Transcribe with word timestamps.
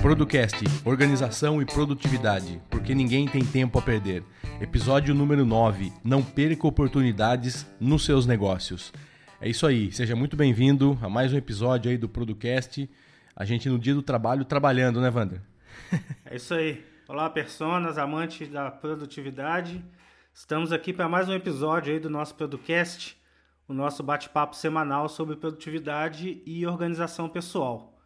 Producast, 0.00 0.64
Organização 0.84 1.60
e 1.60 1.64
Produtividade, 1.64 2.60
porque 2.70 2.94
ninguém 2.94 3.26
tem 3.26 3.44
tempo 3.44 3.78
a 3.78 3.82
perder. 3.82 4.22
Episódio 4.60 5.14
número 5.14 5.44
9. 5.44 5.92
Não 6.04 6.22
perca 6.22 6.66
oportunidades 6.66 7.66
nos 7.80 8.04
seus 8.04 8.26
negócios. 8.26 8.92
É 9.40 9.48
isso 9.48 9.66
aí, 9.66 9.90
seja 9.90 10.14
muito 10.14 10.36
bem-vindo 10.36 10.98
a 11.02 11.08
mais 11.08 11.32
um 11.32 11.36
episódio 11.36 11.90
aí 11.90 11.98
do 11.98 12.08
Producast. 12.08 12.88
A 13.34 13.44
gente 13.44 13.68
no 13.68 13.78
dia 13.78 13.94
do 13.94 14.02
trabalho 14.02 14.44
trabalhando, 14.44 15.00
né, 15.00 15.10
Wander? 15.10 15.40
É 16.24 16.36
isso 16.36 16.54
aí. 16.54 16.84
Olá, 17.08 17.28
personas, 17.28 17.98
amantes 17.98 18.48
da 18.48 18.70
produtividade. 18.70 19.84
Estamos 20.32 20.72
aqui 20.72 20.92
para 20.92 21.08
mais 21.08 21.28
um 21.28 21.34
episódio 21.34 21.92
aí 21.92 22.00
do 22.00 22.08
nosso 22.08 22.34
Producast, 22.34 23.20
o 23.68 23.74
nosso 23.74 24.02
bate-papo 24.02 24.56
semanal 24.56 25.08
sobre 25.08 25.36
produtividade 25.36 26.42
e 26.46 26.66
organização 26.66 27.28
pessoal. 27.28 27.98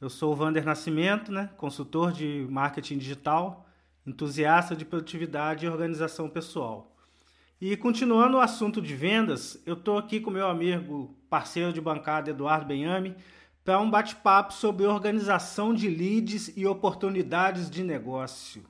Eu 0.00 0.08
sou 0.08 0.32
o 0.32 0.36
Vander 0.36 0.64
Nascimento, 0.64 1.30
né? 1.30 1.50
consultor 1.56 2.12
de 2.12 2.46
marketing 2.50 2.98
digital, 2.98 3.66
entusiasta 4.06 4.74
de 4.74 4.84
produtividade 4.84 5.66
e 5.66 5.68
organização 5.68 6.28
pessoal. 6.28 6.96
E 7.60 7.76
continuando 7.76 8.38
o 8.38 8.40
assunto 8.40 8.80
de 8.80 8.96
vendas, 8.96 9.62
eu 9.66 9.74
estou 9.74 9.98
aqui 9.98 10.18
com 10.18 10.30
meu 10.30 10.48
amigo, 10.48 11.14
parceiro 11.28 11.72
de 11.72 11.80
bancada 11.80 12.30
Eduardo 12.30 12.66
Benhame, 12.66 13.14
para 13.64 13.80
um 13.80 13.90
bate-papo 13.90 14.52
sobre 14.52 14.86
organização 14.86 15.74
de 15.74 15.88
leads 15.88 16.52
e 16.56 16.66
oportunidades 16.66 17.70
de 17.70 17.82
negócio. 17.82 18.62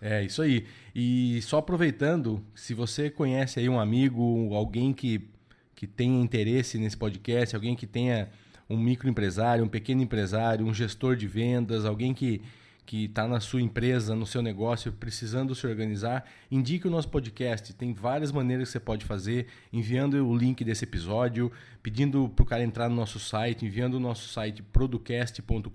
É, 0.00 0.22
isso 0.22 0.42
aí. 0.42 0.66
E 0.94 1.40
só 1.42 1.58
aproveitando, 1.58 2.44
se 2.54 2.74
você 2.74 3.08
conhece 3.08 3.58
aí 3.58 3.68
um 3.68 3.80
amigo, 3.80 4.54
alguém 4.54 4.92
que, 4.92 5.28
que 5.74 5.86
tenha 5.86 6.20
interesse 6.22 6.78
nesse 6.78 6.96
podcast, 6.96 7.56
alguém 7.56 7.74
que 7.74 7.86
tenha 7.86 8.28
um 8.68 8.76
microempresário, 8.76 9.64
um 9.64 9.68
pequeno 9.68 10.02
empresário, 10.02 10.66
um 10.66 10.74
gestor 10.74 11.16
de 11.16 11.26
vendas, 11.26 11.84
alguém 11.84 12.12
que 12.12 12.42
que 12.86 13.04
está 13.04 13.26
na 13.26 13.40
sua 13.40 13.62
empresa, 13.62 14.14
no 14.14 14.26
seu 14.26 14.42
negócio, 14.42 14.92
precisando 14.92 15.54
se 15.54 15.66
organizar, 15.66 16.24
indique 16.50 16.86
o 16.86 16.90
nosso 16.90 17.08
podcast. 17.08 17.72
Tem 17.74 17.94
várias 17.94 18.30
maneiras 18.30 18.68
que 18.68 18.72
você 18.72 18.80
pode 18.80 19.04
fazer, 19.04 19.46
enviando 19.72 20.14
o 20.26 20.36
link 20.36 20.62
desse 20.62 20.84
episódio, 20.84 21.50
pedindo 21.82 22.28
para 22.28 22.42
o 22.42 22.46
cara 22.46 22.62
entrar 22.62 22.88
no 22.88 22.94
nosso 22.94 23.18
site, 23.18 23.64
enviando 23.64 23.94
o 23.94 24.00
nosso 24.00 24.28
site 24.28 24.62
producast.com.br, 24.62 25.70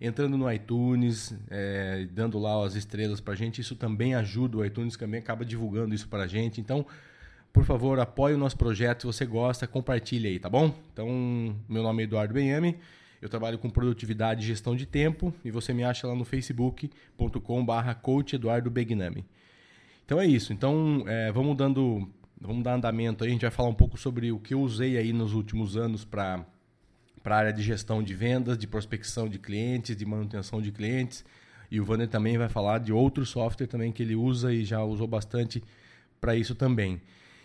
entrando 0.00 0.38
no 0.38 0.50
iTunes, 0.52 1.34
é, 1.50 2.06
dando 2.12 2.38
lá 2.38 2.64
as 2.64 2.76
estrelas 2.76 3.20
para 3.20 3.34
a 3.34 3.36
gente. 3.36 3.60
Isso 3.60 3.74
também 3.74 4.14
ajuda, 4.14 4.58
o 4.58 4.64
iTunes 4.64 4.96
também 4.96 5.20
acaba 5.20 5.44
divulgando 5.44 5.94
isso 5.94 6.08
para 6.08 6.22
a 6.22 6.26
gente. 6.26 6.60
Então, 6.60 6.86
por 7.52 7.64
favor, 7.64 7.98
apoie 7.98 8.34
o 8.34 8.38
nosso 8.38 8.56
projeto. 8.56 9.00
Se 9.00 9.06
você 9.06 9.26
gosta, 9.26 9.66
compartilhe 9.66 10.28
aí, 10.28 10.38
tá 10.38 10.48
bom? 10.48 10.72
Então, 10.92 11.08
meu 11.68 11.82
nome 11.82 12.02
é 12.02 12.04
Eduardo 12.04 12.32
Benhame. 12.32 12.78
Eu 13.24 13.30
trabalho 13.30 13.58
com 13.58 13.70
produtividade 13.70 14.44
e 14.44 14.46
gestão 14.46 14.76
de 14.76 14.84
tempo 14.84 15.32
e 15.42 15.50
você 15.50 15.72
me 15.72 15.82
acha 15.82 16.06
lá 16.06 16.14
no 16.14 16.26
facebook.com/barra 16.26 17.94
coach 17.94 18.36
Eduardo 18.36 18.70
Begnami. 18.70 19.24
Então 20.04 20.20
é 20.20 20.26
isso. 20.26 20.52
Então 20.52 21.04
é, 21.06 21.32
vamos 21.32 21.56
dando, 21.56 22.06
vamos 22.38 22.62
dar 22.62 22.74
andamento 22.74 23.24
aí. 23.24 23.30
A 23.30 23.32
gente 23.32 23.40
vai 23.40 23.50
falar 23.50 23.70
um 23.70 23.74
pouco 23.74 23.96
sobre 23.96 24.30
o 24.30 24.38
que 24.38 24.52
eu 24.52 24.60
usei 24.60 24.98
aí 24.98 25.10
nos 25.10 25.32
últimos 25.32 25.74
anos 25.74 26.04
para 26.04 26.44
para 27.22 27.36
a 27.36 27.38
área 27.38 27.52
de 27.54 27.62
gestão 27.62 28.02
de 28.02 28.12
vendas, 28.12 28.58
de 28.58 28.66
prospecção 28.66 29.26
de 29.26 29.38
clientes, 29.38 29.96
de 29.96 30.04
manutenção 30.04 30.60
de 30.60 30.70
clientes. 30.70 31.24
E 31.70 31.80
o 31.80 31.84
Vander 31.86 32.06
também 32.06 32.36
vai 32.36 32.50
falar 32.50 32.78
de 32.78 32.92
outro 32.92 33.24
software 33.24 33.66
também 33.66 33.90
que 33.90 34.02
ele 34.02 34.14
usa 34.14 34.52
e 34.52 34.66
já 34.66 34.84
usou 34.84 35.06
bastante 35.06 35.64
para 36.20 36.36
isso 36.36 36.54
também. 36.54 37.00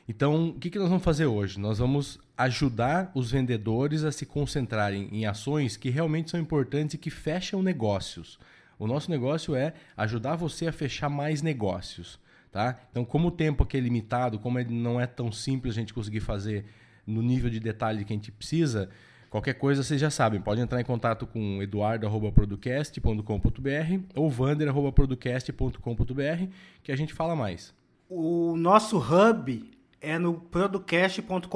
Então, 0.10 0.50
o 0.50 0.56
que, 0.56 0.70
que 0.72 0.80
nós 0.80 0.90
vamos 0.90 1.04
fazer 1.04 1.28
hoje? 1.28 1.60
Nós 1.60 1.78
vamos 1.78 2.20
ajudar 2.36 3.12
os 3.14 3.30
vendedores 3.30 4.04
a 4.04 4.12
se 4.12 4.26
concentrarem 4.26 5.08
em 5.12 5.28
ações 5.28 5.78
que 5.78 5.92
realmente 5.92 6.32
são 6.32 6.40
importantes 6.40 6.96
e 6.96 6.98
que 6.98 7.12
fecham 7.12 7.62
negócios. 7.62 8.40
O 8.80 8.88
nosso 8.88 9.12
negócio 9.12 9.54
é 9.54 9.76
ajudar 9.96 10.36
você 10.36 10.66
a 10.66 10.72
fechar 10.72 11.10
mais 11.10 11.44
negócios. 11.44 12.20
Tá? 12.52 12.80
Então, 12.90 13.06
como 13.06 13.28
o 13.28 13.32
tempo 13.32 13.64
aqui 13.64 13.78
é 13.78 13.80
limitado, 13.80 14.40
como 14.40 14.60
não 14.64 15.00
é 15.00 15.06
tão 15.06 15.32
simples 15.32 15.76
a 15.76 15.80
gente 15.80 15.94
conseguir 15.94 16.22
fazer 16.22 16.66
no 17.06 17.22
nível 17.22 17.52
de 17.52 17.60
detalhe 17.60 18.04
que 18.04 18.12
a 18.12 18.16
gente 18.16 18.32
precisa, 18.32 18.90
qualquer 19.30 19.54
coisa 19.54 19.84
vocês 19.84 20.02
já 20.02 20.10
sabem, 20.10 20.42
pode 20.42 20.60
entrar 20.60 20.82
em 20.82 20.86
contato 20.86 21.28
com 21.28 21.62
eduardo.producast.com.br 21.62 24.00
ou 24.16 24.28
vander.producast.com.br 24.28 26.48
que 26.82 26.92
a 26.92 26.98
gente 26.98 27.14
fala 27.14 27.36
mais. 27.36 27.78
O 28.10 28.58
nosso 28.58 28.98
hub 28.98 29.78
é 30.02 30.18
no 30.18 30.34
producast.com.br. 30.34 31.48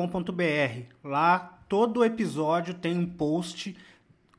Lá 1.04 1.60
todo 1.68 2.04
episódio 2.04 2.74
tem 2.74 2.98
um 2.98 3.06
post 3.06 3.76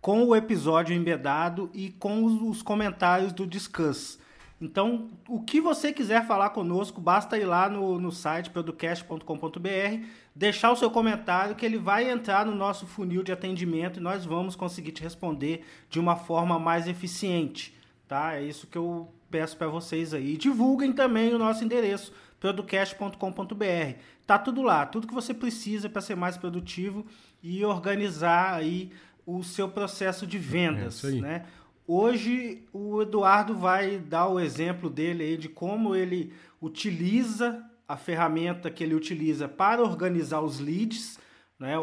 com 0.01 0.25
o 0.25 0.37
episódio 0.37 0.95
embedado 0.95 1.71
e 1.73 1.91
com 1.91 2.25
os 2.49 2.63
comentários 2.63 3.33
do 3.33 3.47
Discuss. 3.47 4.19
Então, 4.61 5.11
o 5.29 5.41
que 5.41 5.61
você 5.61 5.93
quiser 5.93 6.27
falar 6.27 6.51
conosco, 6.51 7.01
basta 7.01 7.37
ir 7.37 7.45
lá 7.45 7.69
no, 7.69 8.01
no 8.01 8.13
site 8.13 8.51
producast.com.br, 8.51 10.07
deixar 10.35 10.71
o 10.73 10.77
seu 10.77 10.91
comentário 10.91 11.57
que 11.57 11.67
ele 11.67 11.77
vai 11.77 12.11
entrar 12.11 12.47
no 12.47 12.55
nosso 12.55 12.87
funil 12.87 13.23
de 13.23 13.33
atendimento 13.33 13.99
e 13.99 14.03
nós 14.03 14.25
vamos 14.25 14.55
conseguir 14.55 14.93
te 14.93 15.03
responder 15.03 15.65
de 15.91 15.99
uma 15.99 16.17
forma 16.17 16.59
mais 16.59 16.87
eficiente. 16.87 17.75
Tá? 18.07 18.35
É 18.35 18.43
isso 18.43 18.67
que 18.67 18.79
eu 18.79 19.09
peço 19.31 19.57
para 19.57 19.69
vocês 19.69 20.15
aí. 20.15 20.37
Divulguem 20.37 20.93
também 20.93 21.35
o 21.35 21.39
nosso 21.39 21.65
endereço 21.65 22.13
producast.com.br. 22.45 23.99
Tá 24.27 24.39
tudo 24.39 24.61
lá, 24.61 24.85
tudo 24.85 25.07
que 25.07 25.15
você 25.15 25.33
precisa 25.33 25.89
para 25.89 26.03
ser 26.03 26.15
mais 26.15 26.37
produtivo 26.37 27.07
e 27.43 27.65
organizar 27.65 28.55
aí 28.55 28.91
o 29.25 29.43
seu 29.43 29.67
processo 29.67 30.27
de 30.27 30.37
vendas, 30.37 31.03
é 31.05 31.11
né? 31.13 31.47
Hoje 31.87 32.63
o 32.73 33.01
Eduardo 33.01 33.55
vai 33.55 33.99
dar 33.99 34.29
o 34.29 34.39
exemplo 34.39 34.91
dele 34.91 35.23
aí 35.25 35.37
de 35.39 35.49
como 35.49 35.95
ele 35.95 36.35
utiliza 36.61 37.65
a 37.89 37.97
ferramenta 37.97 38.71
que 38.71 38.85
ele 38.85 38.95
utiliza 38.95 39.49
para 39.49 39.83
organizar 39.83 40.41
os 40.41 40.59
leads, 40.59 41.19
né? 41.59 41.77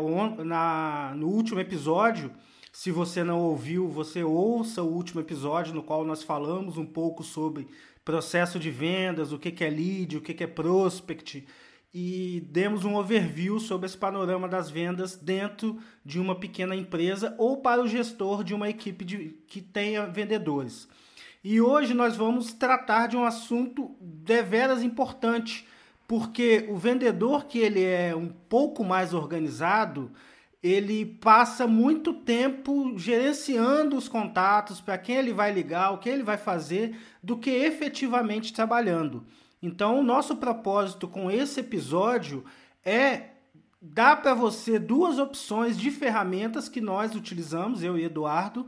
Na, 0.44 1.13
no 1.16 1.27
último 1.27 1.59
episódio, 1.59 2.31
se 2.71 2.91
você 2.91 3.23
não 3.23 3.39
ouviu, 3.39 3.88
você 3.88 4.23
ouça 4.23 4.83
o 4.83 4.94
último 4.94 5.21
episódio 5.21 5.73
no 5.73 5.83
qual 5.83 6.05
nós 6.05 6.21
falamos 6.21 6.77
um 6.77 6.85
pouco 6.85 7.23
sobre 7.23 7.67
processo 8.03 8.59
de 8.59 8.72
vendas, 8.72 9.31
o 9.31 9.39
que 9.39 9.63
é 9.63 9.69
lead, 9.69 10.17
o 10.17 10.22
que 10.22 10.44
é 10.44 10.47
prospect, 10.47 11.45
e 11.94 12.41
demos 12.50 12.85
um 12.85 12.95
overview 12.95 13.59
sobre 13.59 13.85
esse 13.85 13.97
panorama 13.97 14.47
das 14.47 14.69
vendas 14.69 15.16
dentro 15.16 15.78
de 16.06 16.19
uma 16.19 16.35
pequena 16.35 16.75
empresa 16.75 17.35
ou 17.38 17.57
para 17.57 17.81
o 17.81 17.88
gestor 17.88 18.44
de 18.44 18.53
uma 18.53 18.69
equipe 18.69 19.03
de, 19.03 19.38
que 19.47 19.62
tenha 19.62 20.06
vendedores. 20.06 20.88
E 21.44 21.59
hoje 21.59 21.94
nós 21.94 22.16
vamos 22.16 22.53
tratar 22.53 23.07
de 23.07 23.17
um 23.17 23.25
assunto 23.25 23.95
deveras 24.00 24.83
importante, 24.83 25.68
porque 26.07 26.66
o 26.69 26.78
vendedor 26.78 27.45
que 27.45 27.59
ele 27.59 27.83
é 27.83 28.16
um 28.16 28.28
pouco 28.28 28.83
mais 28.83 29.13
organizado, 29.13 30.12
ele 30.61 31.05
passa 31.05 31.66
muito 31.66 32.13
tempo 32.13 32.97
gerenciando 32.97 33.95
os 33.95 34.07
contatos, 34.07 34.79
para 34.79 34.97
quem 34.97 35.16
ele 35.16 35.33
vai 35.33 35.51
ligar, 35.51 35.91
o 35.91 35.97
que 35.97 36.09
ele 36.09 36.23
vai 36.23 36.38
fazer, 36.38 36.97
do 37.22 37.38
que 37.38 37.49
efetivamente 37.49 38.53
trabalhando. 38.53 39.25
Então, 39.61 40.00
o 40.00 40.03
nosso 40.03 40.35
propósito 40.38 41.07
com 41.07 41.31
esse 41.31 41.59
episódio 41.59 42.44
é 42.85 43.31
dar 43.81 44.21
para 44.21 44.35
você 44.35 44.77
duas 44.77 45.17
opções 45.17 45.77
de 45.77 45.89
ferramentas 45.89 46.69
que 46.69 46.79
nós 46.79 47.16
utilizamos, 47.16 47.83
eu 47.83 47.97
e 47.97 48.03
Eduardo, 48.03 48.67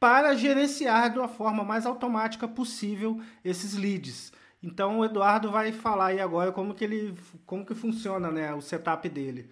para 0.00 0.34
gerenciar 0.34 1.12
de 1.12 1.18
uma 1.18 1.28
forma 1.28 1.62
mais 1.62 1.84
automática 1.84 2.48
possível 2.48 3.20
esses 3.44 3.74
leads. 3.74 4.32
Então, 4.62 5.00
o 5.00 5.04
Eduardo 5.04 5.50
vai 5.50 5.72
falar 5.72 6.06
aí 6.06 6.20
agora 6.20 6.50
como 6.50 6.74
que 6.74 6.84
ele 6.84 7.14
como 7.44 7.66
que 7.66 7.74
funciona, 7.74 8.30
né, 8.30 8.54
o 8.54 8.62
setup 8.62 9.06
dele. 9.10 9.50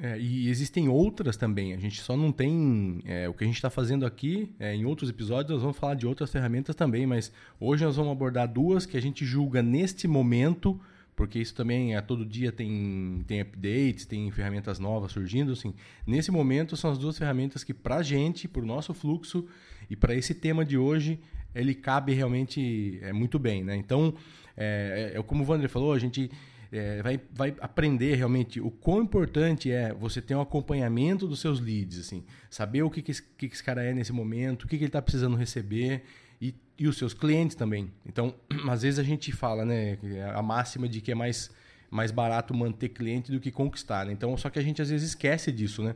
É, 0.00 0.18
e 0.18 0.48
existem 0.48 0.88
outras 0.88 1.36
também. 1.36 1.74
A 1.74 1.76
gente 1.76 2.00
só 2.00 2.16
não 2.16 2.30
tem. 2.30 3.00
É, 3.04 3.28
o 3.28 3.34
que 3.34 3.42
a 3.42 3.46
gente 3.46 3.56
está 3.56 3.68
fazendo 3.68 4.06
aqui, 4.06 4.54
é, 4.60 4.74
em 4.74 4.84
outros 4.84 5.10
episódios, 5.10 5.50
nós 5.50 5.62
vamos 5.62 5.76
falar 5.76 5.94
de 5.94 6.06
outras 6.06 6.30
ferramentas 6.30 6.76
também, 6.76 7.04
mas 7.04 7.32
hoje 7.58 7.84
nós 7.84 7.96
vamos 7.96 8.12
abordar 8.12 8.46
duas 8.46 8.86
que 8.86 8.96
a 8.96 9.02
gente 9.02 9.24
julga 9.24 9.60
neste 9.60 10.06
momento, 10.06 10.80
porque 11.16 11.40
isso 11.40 11.52
também 11.52 11.96
a 11.96 12.02
todo 12.02 12.24
dia 12.24 12.52
tem, 12.52 13.24
tem 13.26 13.40
updates, 13.40 14.06
tem 14.06 14.30
ferramentas 14.30 14.78
novas 14.78 15.10
surgindo. 15.10 15.50
Assim. 15.50 15.74
Nesse 16.06 16.30
momento, 16.30 16.76
são 16.76 16.92
as 16.92 16.98
duas 16.98 17.18
ferramentas 17.18 17.64
que, 17.64 17.74
para 17.74 17.96
a 17.96 18.02
gente, 18.02 18.46
para 18.46 18.62
o 18.62 18.66
nosso 18.66 18.94
fluxo 18.94 19.48
e 19.90 19.96
para 19.96 20.14
esse 20.14 20.32
tema 20.32 20.64
de 20.64 20.78
hoje, 20.78 21.18
ele 21.52 21.74
cabe 21.74 22.12
realmente 22.12 23.00
é, 23.02 23.12
muito 23.12 23.36
bem. 23.36 23.64
Né? 23.64 23.74
Então, 23.74 24.14
é, 24.56 25.12
é, 25.16 25.22
como 25.22 25.42
o 25.42 25.46
Wander 25.46 25.68
falou, 25.68 25.92
a 25.92 25.98
gente 25.98 26.30
é, 26.70 27.02
vai, 27.02 27.20
vai 27.32 27.54
aprender 27.60 28.14
realmente 28.14 28.60
o 28.60 28.70
quão 28.70 29.02
importante 29.02 29.70
é 29.70 29.92
você 29.92 30.20
ter 30.20 30.34
um 30.34 30.40
acompanhamento 30.40 31.26
dos 31.26 31.40
seus 31.40 31.60
leads, 31.60 31.98
assim, 31.98 32.24
saber 32.50 32.82
o 32.82 32.90
que, 32.90 33.00
que, 33.00 33.10
esse, 33.10 33.22
que 33.22 33.46
esse 33.46 33.62
cara 33.62 33.82
é 33.82 33.94
nesse 33.94 34.12
momento, 34.12 34.64
o 34.64 34.68
que, 34.68 34.76
que 34.76 34.84
ele 34.84 34.88
está 34.88 35.00
precisando 35.00 35.36
receber 35.36 36.02
e, 36.40 36.54
e 36.78 36.86
os 36.86 36.98
seus 36.98 37.14
clientes 37.14 37.56
também. 37.56 37.90
Então, 38.04 38.34
às 38.68 38.82
vezes 38.82 38.98
a 38.98 39.02
gente 39.02 39.32
fala, 39.32 39.64
né, 39.64 39.98
a 40.34 40.42
máxima 40.42 40.88
de 40.88 41.00
que 41.00 41.10
é 41.10 41.14
mais, 41.14 41.50
mais 41.90 42.10
barato 42.10 42.54
manter 42.54 42.90
cliente 42.90 43.32
do 43.32 43.40
que 43.40 43.50
conquistar. 43.50 44.04
Né? 44.04 44.12
Então, 44.12 44.36
só 44.36 44.50
que 44.50 44.58
a 44.58 44.62
gente 44.62 44.82
às 44.82 44.90
vezes 44.90 45.10
esquece 45.10 45.50
disso, 45.50 45.82
né? 45.82 45.94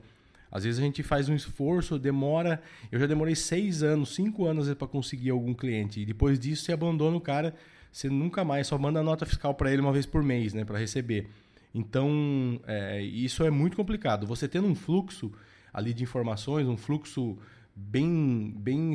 Às 0.50 0.64
vezes 0.64 0.78
a 0.78 0.82
gente 0.82 1.02
faz 1.02 1.30
um 1.30 1.34
esforço, 1.34 1.98
demora. 1.98 2.62
Eu 2.90 3.00
já 3.00 3.06
demorei 3.06 3.34
seis 3.34 3.82
anos, 3.82 4.14
cinco 4.14 4.44
anos 4.44 4.72
para 4.74 4.86
conseguir 4.86 5.30
algum 5.30 5.54
cliente. 5.54 6.00
E 6.00 6.04
depois 6.04 6.38
disso 6.38 6.64
você 6.64 6.72
abandona 6.74 7.16
o 7.16 7.20
cara, 7.20 7.54
você 7.92 8.08
nunca 8.08 8.42
mais, 8.44 8.66
só 8.66 8.78
manda 8.78 9.02
nota 9.02 9.26
fiscal 9.26 9.54
para 9.54 9.70
ele 9.70 9.82
uma 9.82 9.92
vez 9.92 10.06
por 10.06 10.22
mês, 10.22 10.54
né, 10.54 10.64
para 10.64 10.78
receber. 10.78 11.28
Então, 11.74 12.60
é, 12.66 13.02
isso 13.02 13.44
é 13.44 13.50
muito 13.50 13.76
complicado. 13.76 14.26
Você 14.26 14.48
tendo 14.48 14.66
um 14.66 14.74
fluxo 14.74 15.30
ali 15.72 15.92
de 15.92 16.02
informações, 16.02 16.66
um 16.66 16.76
fluxo 16.76 17.38
bem, 17.74 18.52
bem 18.56 18.94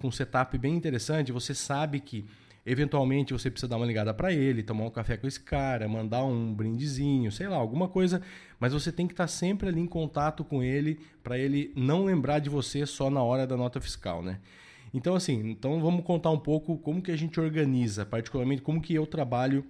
com 0.00 0.10
setup 0.10 0.56
bem 0.56 0.74
interessante, 0.74 1.32
você 1.32 1.54
sabe 1.54 2.00
que 2.00 2.24
eventualmente 2.66 3.32
você 3.32 3.50
precisa 3.50 3.68
dar 3.68 3.76
uma 3.76 3.86
ligada 3.86 4.12
para 4.12 4.32
ele, 4.32 4.62
tomar 4.62 4.84
um 4.84 4.90
café 4.90 5.16
com 5.16 5.26
esse 5.26 5.40
cara, 5.40 5.88
mandar 5.88 6.24
um 6.24 6.52
brindezinho, 6.52 7.32
sei 7.32 7.48
lá, 7.48 7.56
alguma 7.56 7.88
coisa, 7.88 8.20
mas 8.60 8.72
você 8.72 8.92
tem 8.92 9.06
que 9.06 9.14
estar 9.14 9.26
sempre 9.26 9.68
ali 9.68 9.80
em 9.80 9.86
contato 9.86 10.44
com 10.44 10.62
ele 10.62 11.00
para 11.22 11.38
ele 11.38 11.72
não 11.74 12.04
lembrar 12.04 12.40
de 12.40 12.50
você 12.50 12.84
só 12.84 13.08
na 13.08 13.22
hora 13.22 13.46
da 13.46 13.56
nota 13.56 13.80
fiscal, 13.80 14.22
né? 14.22 14.40
Então 14.92 15.14
assim, 15.14 15.50
então 15.50 15.80
vamos 15.80 16.04
contar 16.04 16.30
um 16.30 16.38
pouco 16.38 16.78
como 16.78 17.02
que 17.02 17.10
a 17.10 17.16
gente 17.16 17.38
organiza, 17.38 18.06
particularmente 18.06 18.62
como 18.62 18.80
que 18.80 18.94
eu 18.94 19.06
trabalho 19.06 19.64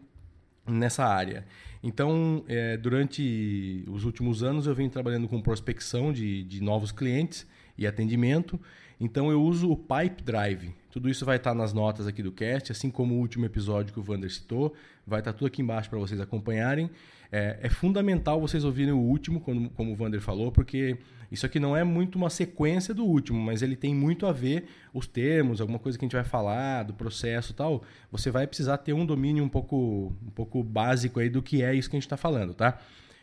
nessa 0.66 1.04
área. 1.04 1.44
Então, 1.82 2.44
é, 2.48 2.76
durante 2.76 3.84
os 3.88 4.04
últimos 4.04 4.42
anos 4.42 4.66
eu 4.66 4.74
venho 4.74 4.90
trabalhando 4.90 5.28
com 5.28 5.40
prospecção 5.40 6.12
de, 6.12 6.42
de 6.44 6.62
novos 6.62 6.92
clientes 6.92 7.46
e 7.76 7.86
atendimento. 7.86 8.60
Então 9.00 9.30
eu 9.30 9.40
uso 9.40 9.70
o 9.70 9.76
Pipe 9.76 10.22
Drive. 10.24 10.74
Tudo 10.90 11.08
isso 11.08 11.24
vai 11.24 11.36
estar 11.36 11.54
nas 11.54 11.72
notas 11.72 12.08
aqui 12.08 12.22
do 12.22 12.32
cast, 12.32 12.72
assim 12.72 12.90
como 12.90 13.14
o 13.14 13.18
último 13.18 13.44
episódio 13.44 13.92
que 13.92 14.00
o 14.00 14.02
Vander 14.02 14.30
citou. 14.30 14.74
Vai 15.06 15.20
estar 15.20 15.32
tudo 15.32 15.46
aqui 15.46 15.62
embaixo 15.62 15.88
para 15.88 15.98
vocês 15.98 16.20
acompanharem. 16.20 16.90
É, 17.30 17.58
é, 17.62 17.68
fundamental 17.68 18.40
vocês 18.40 18.64
ouvirem 18.64 18.92
o 18.92 18.98
último, 18.98 19.40
como, 19.40 19.70
como 19.70 19.92
o 19.92 19.94
Vander 19.94 20.20
falou, 20.20 20.50
porque 20.50 20.96
isso 21.30 21.44
aqui 21.44 21.60
não 21.60 21.76
é 21.76 21.84
muito 21.84 22.16
uma 22.16 22.30
sequência 22.30 22.94
do 22.94 23.04
último, 23.04 23.38
mas 23.38 23.62
ele 23.62 23.76
tem 23.76 23.94
muito 23.94 24.26
a 24.26 24.32
ver 24.32 24.68
os 24.94 25.06
termos, 25.06 25.60
alguma 25.60 25.78
coisa 25.78 25.98
que 25.98 26.04
a 26.04 26.06
gente 26.06 26.16
vai 26.16 26.24
falar, 26.24 26.84
do 26.84 26.94
processo 26.94 27.52
tal. 27.52 27.82
Você 28.10 28.30
vai 28.30 28.46
precisar 28.46 28.78
ter 28.78 28.92
um 28.92 29.04
domínio 29.04 29.44
um 29.44 29.48
pouco, 29.48 30.16
um 30.26 30.30
pouco 30.30 30.62
básico 30.62 31.20
aí 31.20 31.28
do 31.28 31.42
que 31.42 31.62
é 31.62 31.74
isso 31.74 31.90
que 31.90 31.96
a 31.96 31.98
gente 31.98 32.06
está 32.06 32.16
falando, 32.16 32.54
tá? 32.54 32.78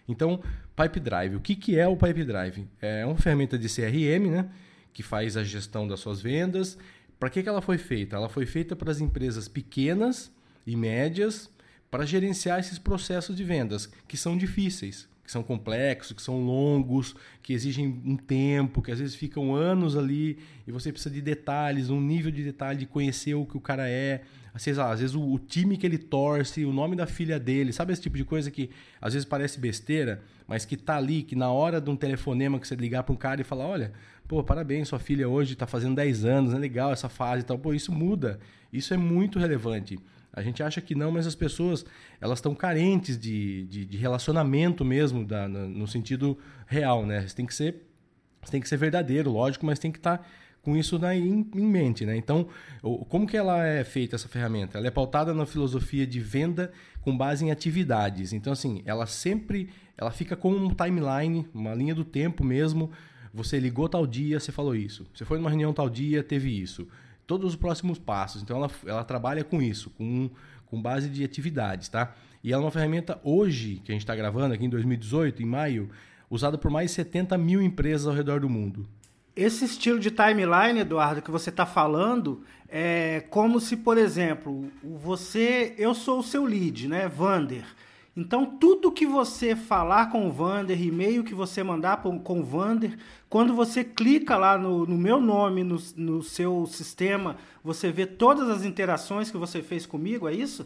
Então, 0.07 0.41
Pipe 0.75 0.99
Drive. 0.99 1.35
O 1.35 1.39
que, 1.39 1.55
que 1.55 1.79
é 1.79 1.87
o 1.87 1.97
Pipe 1.97 2.23
Drive? 2.23 2.67
É 2.81 3.05
uma 3.05 3.17
ferramenta 3.17 3.57
de 3.57 3.67
CRM, 3.67 4.29
né? 4.29 4.49
Que 4.93 5.01
faz 5.01 5.35
a 5.35 5.43
gestão 5.43 5.87
das 5.87 5.99
suas 5.99 6.21
vendas. 6.21 6.77
Para 7.19 7.29
que, 7.29 7.41
que 7.41 7.49
ela 7.49 7.61
foi 7.61 7.77
feita? 7.77 8.15
Ela 8.15 8.29
foi 8.29 8.45
feita 8.45 8.75
para 8.75 8.91
as 8.91 9.01
empresas 9.01 9.47
pequenas 9.47 10.31
e 10.65 10.75
médias 10.75 11.49
para 11.89 12.05
gerenciar 12.05 12.59
esses 12.59 12.77
processos 12.77 13.35
de 13.35 13.43
vendas 13.43 13.89
que 14.07 14.17
são 14.17 14.37
difíceis, 14.37 15.07
que 15.25 15.31
são 15.31 15.41
complexos, 15.41 16.13
que 16.15 16.21
são 16.21 16.45
longos, 16.45 17.15
que 17.41 17.51
exigem 17.51 17.87
um 18.05 18.15
tempo, 18.15 18.81
que 18.81 18.91
às 18.91 18.99
vezes 18.99 19.15
ficam 19.15 19.55
anos 19.55 19.97
ali 19.97 20.37
e 20.67 20.71
você 20.71 20.91
precisa 20.91 21.13
de 21.13 21.19
detalhes, 21.19 21.89
um 21.89 21.99
nível 21.99 22.31
de 22.31 22.43
detalhe 22.43 22.77
de 22.77 22.85
conhecer 22.85 23.33
o 23.33 23.43
que 23.43 23.57
o 23.57 23.59
cara 23.59 23.89
é, 23.89 24.21
às 24.53 24.63
vezes, 24.63 24.79
às 24.79 24.99
vezes 24.99 25.15
o, 25.15 25.39
time 25.39 25.77
que 25.77 25.85
ele 25.85 25.97
torce, 25.97 26.63
o 26.63 26.71
nome 26.71 26.95
da 26.95 27.07
filha 27.07 27.39
dele, 27.39 27.73
sabe 27.73 27.91
esse 27.91 28.03
tipo 28.03 28.15
de 28.15 28.23
coisa 28.23 28.51
que 28.51 28.69
às 29.01 29.13
vezes 29.13 29.27
parece 29.27 29.59
besteira, 29.59 30.21
mas 30.47 30.63
que 30.63 30.77
tá 30.77 30.95
ali, 30.95 31.23
que 31.23 31.35
na 31.35 31.51
hora 31.51 31.81
de 31.81 31.89
um 31.89 31.95
telefonema 31.95 32.59
que 32.59 32.67
você 32.67 32.75
ligar 32.75 33.01
para 33.01 33.13
um 33.13 33.17
cara 33.17 33.41
e 33.41 33.43
falar, 33.43 33.65
olha, 33.65 33.93
pô, 34.27 34.43
parabéns, 34.43 34.87
sua 34.87 34.99
filha 34.99 35.27
hoje 35.27 35.53
está 35.53 35.65
fazendo 35.65 35.95
10 35.95 36.23
anos, 36.23 36.53
é 36.53 36.59
legal 36.59 36.93
essa 36.93 37.09
fase 37.09 37.41
e 37.41 37.45
tal, 37.45 37.57
pô, 37.57 37.73
isso 37.73 37.91
muda, 37.91 38.39
isso 38.71 38.93
é 38.93 38.97
muito 38.97 39.39
relevante. 39.39 39.97
A 40.35 40.41
gente 40.41 40.61
acha 40.61 40.81
que 40.81 40.93
não, 40.93 41.11
mas 41.11 41.25
as 41.25 41.33
pessoas 41.33 41.85
elas 42.19 42.39
estão 42.39 42.53
carentes 42.53 43.17
de, 43.17 43.65
de, 43.67 43.85
de, 43.85 43.97
relacionamento 43.97 44.83
mesmo, 44.83 45.25
da, 45.25 45.47
no 45.47 45.87
sentido 45.87 46.37
real, 46.67 47.05
né? 47.05 47.25
Você 47.25 47.33
tem 47.33 47.45
que 47.45 47.55
ser, 47.55 47.87
tem 48.51 48.59
que 48.59 48.67
ser 48.67 48.75
verdadeiro, 48.75 49.31
lógico, 49.31 49.65
mas 49.65 49.79
tem 49.79 49.93
que 49.93 49.97
estar 49.97 50.17
tá 50.17 50.25
com 50.61 50.75
isso 50.75 50.99
na, 50.99 51.15
em, 51.15 51.49
em, 51.55 51.65
mente, 51.65 52.05
né? 52.05 52.17
Então, 52.17 52.49
como 53.07 53.25
que 53.25 53.37
ela 53.37 53.65
é 53.65 53.85
feita 53.85 54.17
essa 54.17 54.27
ferramenta? 54.27 54.77
Ela 54.77 54.87
é 54.87 54.91
pautada 54.91 55.33
na 55.33 55.45
filosofia 55.45 56.05
de 56.05 56.19
venda 56.19 56.69
com 57.01 57.15
base 57.15 57.45
em 57.45 57.51
atividades. 57.51 58.33
Então, 58.33 58.51
assim, 58.51 58.81
ela 58.85 59.05
sempre, 59.05 59.69
ela 59.97 60.11
fica 60.11 60.35
com 60.35 60.51
um 60.51 60.73
timeline, 60.73 61.47
uma 61.53 61.73
linha 61.73 61.95
do 61.95 62.03
tempo 62.03 62.43
mesmo. 62.43 62.91
Você 63.33 63.57
ligou 63.57 63.87
tal 63.87 64.05
dia, 64.05 64.37
você 64.37 64.51
falou 64.51 64.75
isso. 64.75 65.07
Você 65.13 65.23
foi 65.23 65.37
numa 65.37 65.49
reunião 65.49 65.71
tal 65.71 65.89
dia, 65.89 66.21
teve 66.21 66.49
isso 66.49 66.85
todos 67.25 67.51
os 67.51 67.55
próximos 67.55 67.99
passos. 67.99 68.41
Então 68.41 68.57
ela, 68.57 68.71
ela 68.85 69.03
trabalha 69.03 69.43
com 69.43 69.61
isso, 69.61 69.89
com, 69.91 70.29
com 70.65 70.81
base 70.81 71.09
de 71.09 71.23
atividades, 71.23 71.89
tá? 71.89 72.13
E 72.43 72.53
ela 72.53 72.61
é 72.61 72.65
uma 72.65 72.71
ferramenta 72.71 73.19
hoje, 73.23 73.81
que 73.83 73.91
a 73.91 73.95
gente 73.95 74.03
está 74.03 74.15
gravando 74.15 74.53
aqui 74.53 74.65
em 74.65 74.69
2018, 74.69 75.41
em 75.41 75.45
maio, 75.45 75.89
usada 76.29 76.57
por 76.57 76.69
mais 76.69 76.91
de 76.91 76.95
70 76.95 77.37
mil 77.37 77.61
empresas 77.61 78.07
ao 78.07 78.13
redor 78.13 78.39
do 78.39 78.49
mundo. 78.49 78.87
Esse 79.35 79.65
estilo 79.65 79.99
de 79.99 80.11
timeline, 80.11 80.79
Eduardo, 80.79 81.21
que 81.21 81.31
você 81.31 81.49
está 81.49 81.65
falando, 81.65 82.43
é 82.69 83.25
como 83.29 83.59
se, 83.59 83.75
por 83.75 83.97
exemplo, 83.97 84.71
você, 84.81 85.73
eu 85.77 85.93
sou 85.93 86.19
o 86.19 86.23
seu 86.23 86.45
lead, 86.45 86.87
né, 86.87 87.07
Vander. 87.07 87.65
Então, 88.17 88.45
tudo 88.45 88.93
que 88.93 89.05
você 89.05 89.57
falar 89.57 90.09
com 90.09 90.25
o 90.25 90.31
Vander, 90.31 90.81
e-mail 90.81 91.23
que 91.23 91.35
você 91.35 91.61
mandar 91.61 91.97
com 91.97 92.39
o 92.39 92.43
Vander, 92.43 92.97
quando 93.29 93.53
você 93.53 93.83
clica 93.83 94.37
lá 94.37 94.57
no, 94.57 94.85
no 94.85 94.97
meu 94.97 95.19
nome, 95.19 95.65
no, 95.65 95.77
no, 95.97 96.23
seu 96.23 96.65
sistema, 96.65 97.35
você 97.61 97.91
vê 97.91 98.05
todas 98.05 98.49
as 98.49 98.63
interações 98.63 99.29
que 99.29 99.37
você 99.37 99.61
fez 99.61 99.85
comigo, 99.85 100.29
é 100.29 100.33
isso? 100.33 100.65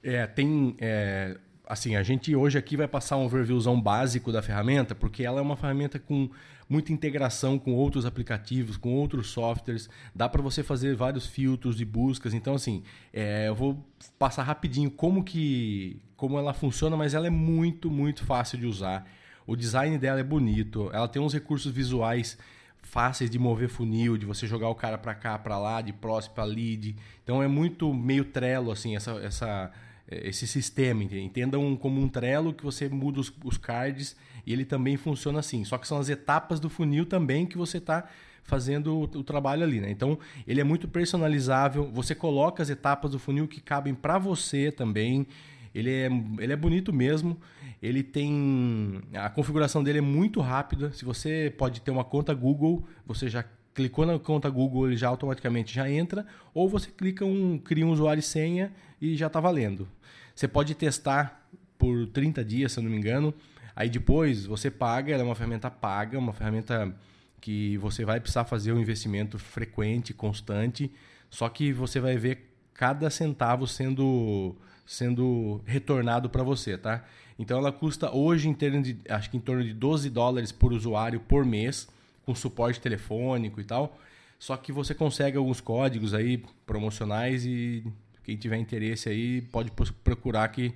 É, 0.00 0.28
tem. 0.28 0.76
É, 0.78 1.36
assim, 1.66 1.96
a 1.96 2.04
gente 2.04 2.36
hoje 2.36 2.56
aqui 2.56 2.76
vai 2.76 2.86
passar 2.86 3.16
um 3.16 3.24
overviewzão 3.24 3.80
básico 3.80 4.30
da 4.30 4.40
ferramenta, 4.40 4.94
porque 4.94 5.24
ela 5.24 5.40
é 5.40 5.42
uma 5.42 5.56
ferramenta 5.56 5.98
com 5.98 6.30
muita 6.68 6.92
integração 6.92 7.58
com 7.58 7.74
outros 7.74 8.06
aplicativos, 8.06 8.76
com 8.76 8.94
outros 8.94 9.30
softwares. 9.30 9.90
Dá 10.14 10.28
para 10.28 10.40
você 10.40 10.62
fazer 10.62 10.94
vários 10.94 11.26
filtros 11.26 11.76
de 11.76 11.84
buscas. 11.84 12.32
Então, 12.32 12.54
assim, 12.54 12.84
é, 13.12 13.48
eu 13.48 13.56
vou 13.56 13.84
passar 14.16 14.44
rapidinho 14.44 14.88
como 14.88 15.24
que 15.24 16.00
como 16.18 16.36
ela 16.36 16.52
funciona, 16.52 16.96
mas 16.96 17.14
ela 17.14 17.28
é 17.28 17.30
muito, 17.30 17.88
muito 17.88 18.24
fácil 18.24 18.58
de 18.58 18.66
usar. 18.66 19.08
O 19.46 19.56
design 19.56 19.96
dela 19.96 20.20
é 20.20 20.24
bonito, 20.24 20.90
ela 20.92 21.08
tem 21.08 21.22
uns 21.22 21.32
recursos 21.32 21.72
visuais 21.72 22.36
fáceis 22.82 23.30
de 23.30 23.38
mover 23.38 23.68
funil, 23.68 24.18
de 24.18 24.26
você 24.26 24.46
jogar 24.46 24.68
o 24.68 24.74
cara 24.74 24.98
para 24.98 25.14
cá, 25.14 25.38
para 25.38 25.56
lá, 25.58 25.80
de 25.80 25.92
próximo 25.92 26.34
para 26.34 26.44
lead. 26.44 26.96
Então 27.22 27.40
é 27.40 27.46
muito 27.46 27.94
meio 27.94 28.24
Trello 28.24 28.72
assim, 28.72 28.96
essa, 28.96 29.12
essa 29.12 29.70
esse 30.10 30.46
sistema, 30.46 31.04
entendam 31.04 31.76
como 31.76 32.00
um 32.00 32.08
Trello 32.08 32.52
que 32.52 32.64
você 32.64 32.88
muda 32.88 33.20
os, 33.20 33.32
os 33.44 33.58
cards 33.58 34.16
e 34.44 34.52
ele 34.52 34.64
também 34.64 34.96
funciona 34.96 35.38
assim. 35.38 35.64
Só 35.64 35.78
que 35.78 35.86
são 35.86 35.98
as 35.98 36.08
etapas 36.08 36.58
do 36.58 36.68
funil 36.68 37.06
também 37.06 37.46
que 37.46 37.58
você 37.58 37.76
está 37.76 38.08
fazendo 38.42 38.96
o, 38.96 39.02
o, 39.02 39.22
trabalho 39.22 39.62
ali, 39.62 39.80
né? 39.80 39.90
Então 39.90 40.18
ele 40.46 40.60
é 40.60 40.64
muito 40.64 40.88
personalizável. 40.88 41.90
Você 41.92 42.14
coloca 42.14 42.62
as 42.62 42.70
etapas 42.70 43.10
do 43.10 43.18
funil 43.18 43.46
que 43.46 43.60
cabem 43.60 43.94
para 43.94 44.18
você 44.18 44.72
também. 44.72 45.26
Ele 45.74 45.90
é, 45.90 46.06
ele 46.38 46.52
é 46.52 46.56
bonito 46.56 46.92
mesmo. 46.92 47.38
Ele 47.82 48.02
tem. 48.02 49.00
A 49.14 49.28
configuração 49.28 49.82
dele 49.82 49.98
é 49.98 50.02
muito 50.02 50.40
rápida. 50.40 50.92
Se 50.92 51.04
você 51.04 51.52
pode 51.56 51.80
ter 51.80 51.90
uma 51.90 52.04
conta 52.04 52.34
Google, 52.34 52.86
você 53.06 53.28
já 53.28 53.44
clicou 53.74 54.04
na 54.04 54.18
conta 54.18 54.50
Google, 54.50 54.88
ele 54.88 54.96
já 54.96 55.08
automaticamente 55.08 55.74
já 55.74 55.88
entra. 55.88 56.26
Ou 56.52 56.68
você 56.68 56.90
clica 56.90 57.24
um, 57.24 57.58
cria 57.58 57.86
um 57.86 57.90
usuário 57.90 58.20
e 58.20 58.22
senha 58.22 58.72
e 59.00 59.16
já 59.16 59.28
está 59.28 59.40
valendo. 59.40 59.88
Você 60.34 60.48
pode 60.48 60.74
testar 60.74 61.48
por 61.78 62.06
30 62.08 62.44
dias, 62.44 62.72
se 62.72 62.78
eu 62.80 62.82
não 62.82 62.90
me 62.90 62.96
engano. 62.96 63.32
Aí 63.74 63.88
depois 63.88 64.44
você 64.44 64.70
paga, 64.70 65.12
ela 65.12 65.22
é 65.22 65.24
uma 65.24 65.36
ferramenta 65.36 65.70
paga, 65.70 66.18
uma 66.18 66.32
ferramenta 66.32 66.92
que 67.40 67.78
você 67.78 68.04
vai 68.04 68.18
precisar 68.18 68.44
fazer 68.44 68.72
um 68.72 68.80
investimento 68.80 69.38
frequente, 69.38 70.12
constante, 70.12 70.90
só 71.30 71.48
que 71.48 71.72
você 71.72 72.00
vai 72.00 72.16
ver 72.16 72.52
cada 72.74 73.08
centavo 73.10 73.66
sendo 73.66 74.56
sendo 74.88 75.60
retornado 75.66 76.30
para 76.30 76.42
você, 76.42 76.78
tá? 76.78 77.04
Então 77.38 77.58
ela 77.58 77.70
custa 77.70 78.10
hoje 78.10 78.48
em 78.48 78.54
termos 78.54 78.82
de 78.82 78.98
acho 79.06 79.30
que 79.30 79.36
em 79.36 79.40
torno 79.40 79.62
de 79.62 79.74
12 79.74 80.08
dólares 80.08 80.50
por 80.50 80.72
usuário 80.72 81.20
por 81.20 81.44
mês, 81.44 81.86
com 82.24 82.34
suporte 82.34 82.80
telefônico 82.80 83.60
e 83.60 83.64
tal. 83.64 83.98
Só 84.38 84.56
que 84.56 84.72
você 84.72 84.94
consegue 84.94 85.36
alguns 85.36 85.60
códigos 85.60 86.14
aí 86.14 86.42
promocionais 86.64 87.44
e 87.44 87.84
quem 88.24 88.36
tiver 88.36 88.56
interesse 88.56 89.10
aí 89.10 89.42
pode 89.42 89.70
procurar 90.02 90.48
que 90.48 90.72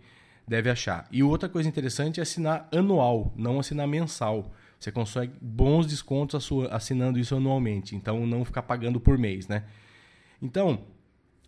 deve 0.47 0.69
achar. 0.69 1.09
E 1.11 1.23
outra 1.23 1.49
coisa 1.49 1.69
interessante 1.69 2.21
é 2.21 2.23
assinar 2.23 2.69
anual, 2.71 3.33
não 3.35 3.59
assinar 3.59 3.89
mensal. 3.89 4.53
Você 4.79 4.93
consegue 4.93 5.33
bons 5.41 5.87
descontos 5.87 6.51
assinando 6.71 7.19
isso 7.19 7.35
anualmente, 7.35 7.97
então 7.97 8.27
não 8.27 8.45
ficar 8.45 8.63
pagando 8.63 9.01
por 9.01 9.17
mês, 9.17 9.49
né? 9.49 9.65
Então, 10.43 10.81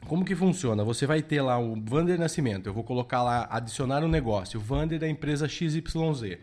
como 0.06 0.24
que 0.24 0.34
funciona? 0.34 0.84
Você 0.84 1.06
vai 1.06 1.22
ter 1.22 1.40
lá 1.40 1.58
o 1.58 1.74
Vander 1.74 2.18
Nascimento, 2.18 2.68
eu 2.68 2.74
vou 2.74 2.84
colocar 2.84 3.22
lá 3.22 3.46
adicionar 3.50 4.02
um 4.04 4.08
negócio, 4.08 4.58
o 4.58 4.62
Vander 4.62 4.98
da 4.98 5.08
empresa 5.08 5.48
XYZ. 5.48 6.38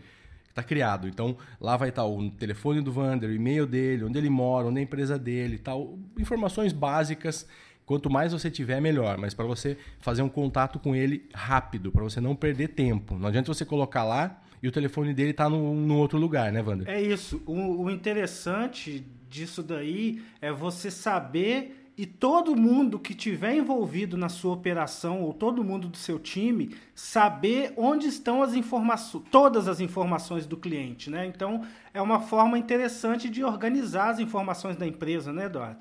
está 0.48 0.62
criado. 0.62 1.08
Então, 1.08 1.36
lá 1.60 1.76
vai 1.76 1.88
estar 1.88 2.04
o 2.04 2.30
telefone 2.30 2.80
do 2.80 2.92
Vander, 2.92 3.30
o 3.30 3.32
e-mail 3.32 3.66
dele, 3.66 4.04
onde 4.04 4.18
ele 4.18 4.30
mora, 4.30 4.66
onde 4.66 4.78
é 4.78 4.80
a 4.80 4.84
empresa 4.84 5.18
dele, 5.18 5.58
tal, 5.58 5.98
informações 6.18 6.72
básicas. 6.72 7.46
Quanto 7.84 8.08
mais 8.08 8.32
você 8.32 8.50
tiver, 8.50 8.80
melhor. 8.80 9.18
Mas 9.18 9.34
para 9.34 9.44
você 9.44 9.76
fazer 9.98 10.22
um 10.22 10.28
contato 10.28 10.78
com 10.78 10.94
ele 10.94 11.28
rápido, 11.34 11.90
para 11.90 12.02
você 12.02 12.20
não 12.20 12.36
perder 12.36 12.68
tempo. 12.68 13.18
Não 13.18 13.28
adianta 13.28 13.52
você 13.52 13.64
colocar 13.64 14.04
lá 14.04 14.40
e 14.62 14.68
o 14.68 14.72
telefone 14.72 15.12
dele 15.12 15.32
está 15.32 15.48
no, 15.48 15.96
outro 15.96 16.16
lugar, 16.16 16.52
né, 16.52 16.62
Wander? 16.62 16.88
É 16.88 17.02
isso. 17.02 17.42
O, 17.44 17.82
o 17.84 17.90
interessante 17.90 19.04
disso 19.28 19.62
daí 19.62 20.22
é 20.40 20.52
você 20.52 20.90
saber 20.90 21.81
e 21.96 22.06
todo 22.06 22.56
mundo 22.56 22.98
que 22.98 23.14
tiver 23.14 23.54
envolvido 23.54 24.16
na 24.16 24.28
sua 24.28 24.54
operação 24.54 25.22
ou 25.22 25.32
todo 25.32 25.62
mundo 25.62 25.88
do 25.88 25.96
seu 25.96 26.18
time 26.18 26.74
saber 26.94 27.74
onde 27.76 28.06
estão 28.06 28.42
as 28.42 28.54
informações, 28.54 29.24
todas 29.30 29.68
as 29.68 29.80
informações 29.80 30.46
do 30.46 30.56
cliente, 30.56 31.10
né? 31.10 31.26
Então 31.26 31.66
é 31.92 32.00
uma 32.00 32.20
forma 32.20 32.58
interessante 32.58 33.28
de 33.28 33.44
organizar 33.44 34.10
as 34.10 34.18
informações 34.18 34.76
da 34.76 34.86
empresa, 34.86 35.32
né, 35.32 35.46
Eduardo? 35.46 35.80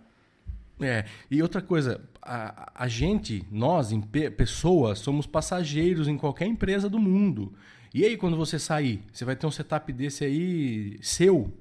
É, 0.82 1.06
e 1.30 1.42
outra 1.42 1.62
coisa, 1.62 2.02
a, 2.22 2.72
a 2.76 2.88
gente, 2.88 3.46
nós, 3.52 3.92
em 3.92 4.02
pessoas, 4.02 5.00
somos 5.00 5.28
passageiros 5.28 6.08
em 6.08 6.18
qualquer 6.18 6.48
empresa 6.48 6.90
do 6.90 7.00
mundo. 7.00 7.54
E 7.94 8.04
aí, 8.04 8.18
quando 8.18 8.36
você 8.36 8.58
sair, 8.58 9.04
você 9.14 9.24
vai 9.24 9.36
ter 9.36 9.46
um 9.46 9.52
setup 9.52 9.92
desse 9.94 10.24
aí 10.24 10.98
seu, 11.02 11.54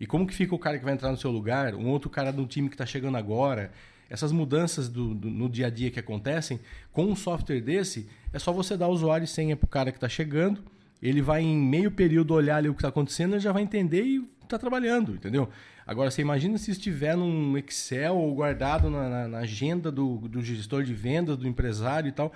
e 0.00 0.06
como 0.06 0.26
que 0.26 0.34
fica 0.34 0.54
o 0.54 0.58
cara 0.58 0.78
que 0.78 0.84
vai 0.84 0.94
entrar 0.94 1.10
no 1.10 1.16
seu 1.18 1.30
lugar, 1.30 1.74
um 1.74 1.88
outro 1.88 2.08
cara 2.08 2.32
do 2.32 2.46
time 2.46 2.68
que 2.70 2.74
está 2.74 2.86
chegando 2.86 3.18
agora? 3.18 3.70
Essas 4.08 4.32
mudanças 4.32 4.88
do, 4.88 5.14
do, 5.14 5.30
no 5.30 5.48
dia 5.48 5.66
a 5.66 5.70
dia 5.70 5.90
que 5.90 6.00
acontecem, 6.00 6.58
com 6.90 7.04
um 7.04 7.14
software 7.14 7.60
desse, 7.60 8.08
é 8.32 8.38
só 8.38 8.50
você 8.50 8.76
dar 8.76 8.88
usuário 8.88 9.24
e 9.24 9.28
senha 9.28 9.54
para 9.56 9.66
o 9.66 9.68
cara 9.68 9.92
que 9.92 9.98
está 9.98 10.08
chegando, 10.08 10.64
ele 11.02 11.20
vai 11.20 11.42
em 11.42 11.56
meio 11.56 11.90
período 11.90 12.34
olhar 12.34 12.56
ali 12.56 12.68
o 12.68 12.74
que 12.74 12.78
está 12.78 12.88
acontecendo 12.88 13.36
e 13.36 13.40
já 13.40 13.52
vai 13.52 13.62
entender 13.62 14.02
e 14.02 14.28
está 14.42 14.58
trabalhando, 14.58 15.14
entendeu? 15.14 15.48
Agora, 15.86 16.10
você 16.10 16.22
imagina 16.22 16.56
se 16.56 16.70
estiver 16.70 17.16
num 17.16 17.56
Excel 17.58 18.16
ou 18.16 18.34
guardado 18.34 18.88
na, 18.90 19.08
na, 19.08 19.28
na 19.28 19.38
agenda 19.38 19.90
do, 19.90 20.16
do 20.16 20.42
gestor 20.42 20.82
de 20.82 20.94
vendas, 20.94 21.36
do 21.36 21.46
empresário 21.46 22.08
e 22.08 22.12
tal. 22.12 22.32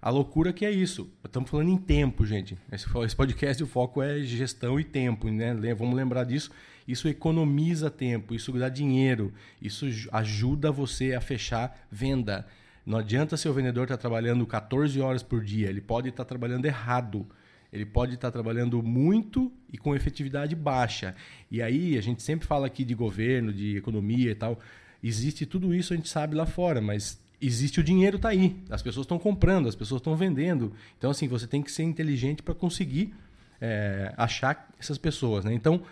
A 0.00 0.10
loucura 0.10 0.52
que 0.52 0.64
é 0.64 0.70
isso. 0.70 1.10
Estamos 1.24 1.50
falando 1.50 1.70
em 1.70 1.76
tempo, 1.76 2.24
gente. 2.24 2.56
Esse, 2.70 3.16
podcast, 3.16 3.62
o 3.62 3.66
foco 3.66 4.02
é 4.02 4.20
gestão 4.22 4.78
e 4.78 4.84
tempo, 4.84 5.28
né? 5.28 5.74
Vamos 5.74 5.96
lembrar 5.96 6.24
disso. 6.24 6.50
Isso 6.86 7.08
economiza 7.08 7.90
tempo, 7.90 8.34
isso 8.34 8.52
dá 8.52 8.68
dinheiro, 8.68 9.32
isso 9.60 9.86
ajuda 10.12 10.70
você 10.70 11.14
a 11.14 11.20
fechar 11.20 11.84
venda. 11.90 12.46
Não 12.84 12.98
adianta 12.98 13.36
seu 13.36 13.52
vendedor 13.52 13.84
estar 13.84 13.96
tá 13.96 14.00
trabalhando 14.00 14.46
14 14.46 15.00
horas 15.00 15.22
por 15.22 15.42
dia, 15.42 15.68
ele 15.68 15.80
pode 15.80 16.10
estar 16.10 16.24
tá 16.24 16.28
trabalhando 16.28 16.64
errado. 16.64 17.26
Ele 17.72 17.84
pode 17.84 18.14
estar 18.14 18.28
tá 18.28 18.32
trabalhando 18.32 18.80
muito 18.80 19.52
e 19.72 19.76
com 19.76 19.94
efetividade 19.94 20.54
baixa. 20.54 21.16
E 21.50 21.60
aí, 21.60 21.98
a 21.98 22.00
gente 22.00 22.22
sempre 22.22 22.46
fala 22.46 22.68
aqui 22.68 22.84
de 22.84 22.94
governo, 22.94 23.52
de 23.52 23.76
economia 23.76 24.30
e 24.30 24.34
tal. 24.34 24.60
Existe 25.02 25.44
tudo 25.44 25.74
isso, 25.74 25.92
a 25.92 25.96
gente 25.96 26.08
sabe 26.08 26.36
lá 26.36 26.46
fora, 26.46 26.80
mas 26.80 27.20
existe 27.40 27.80
o 27.80 27.84
dinheiro 27.84 28.18
tá 28.18 28.30
aí. 28.30 28.56
As 28.70 28.82
pessoas 28.82 29.04
estão 29.04 29.18
comprando, 29.18 29.68
as 29.68 29.74
pessoas 29.74 30.00
estão 30.00 30.16
vendendo. 30.16 30.72
Então, 30.98 31.10
assim, 31.10 31.28
você 31.28 31.46
tem 31.46 31.62
que 31.62 31.70
ser 31.70 31.82
inteligente 31.82 32.42
para 32.42 32.54
conseguir 32.54 33.14
é, 33.60 34.12
achar 34.16 34.68
essas 34.78 34.98
pessoas. 34.98 35.44
Né? 35.44 35.52
Então, 35.52 35.82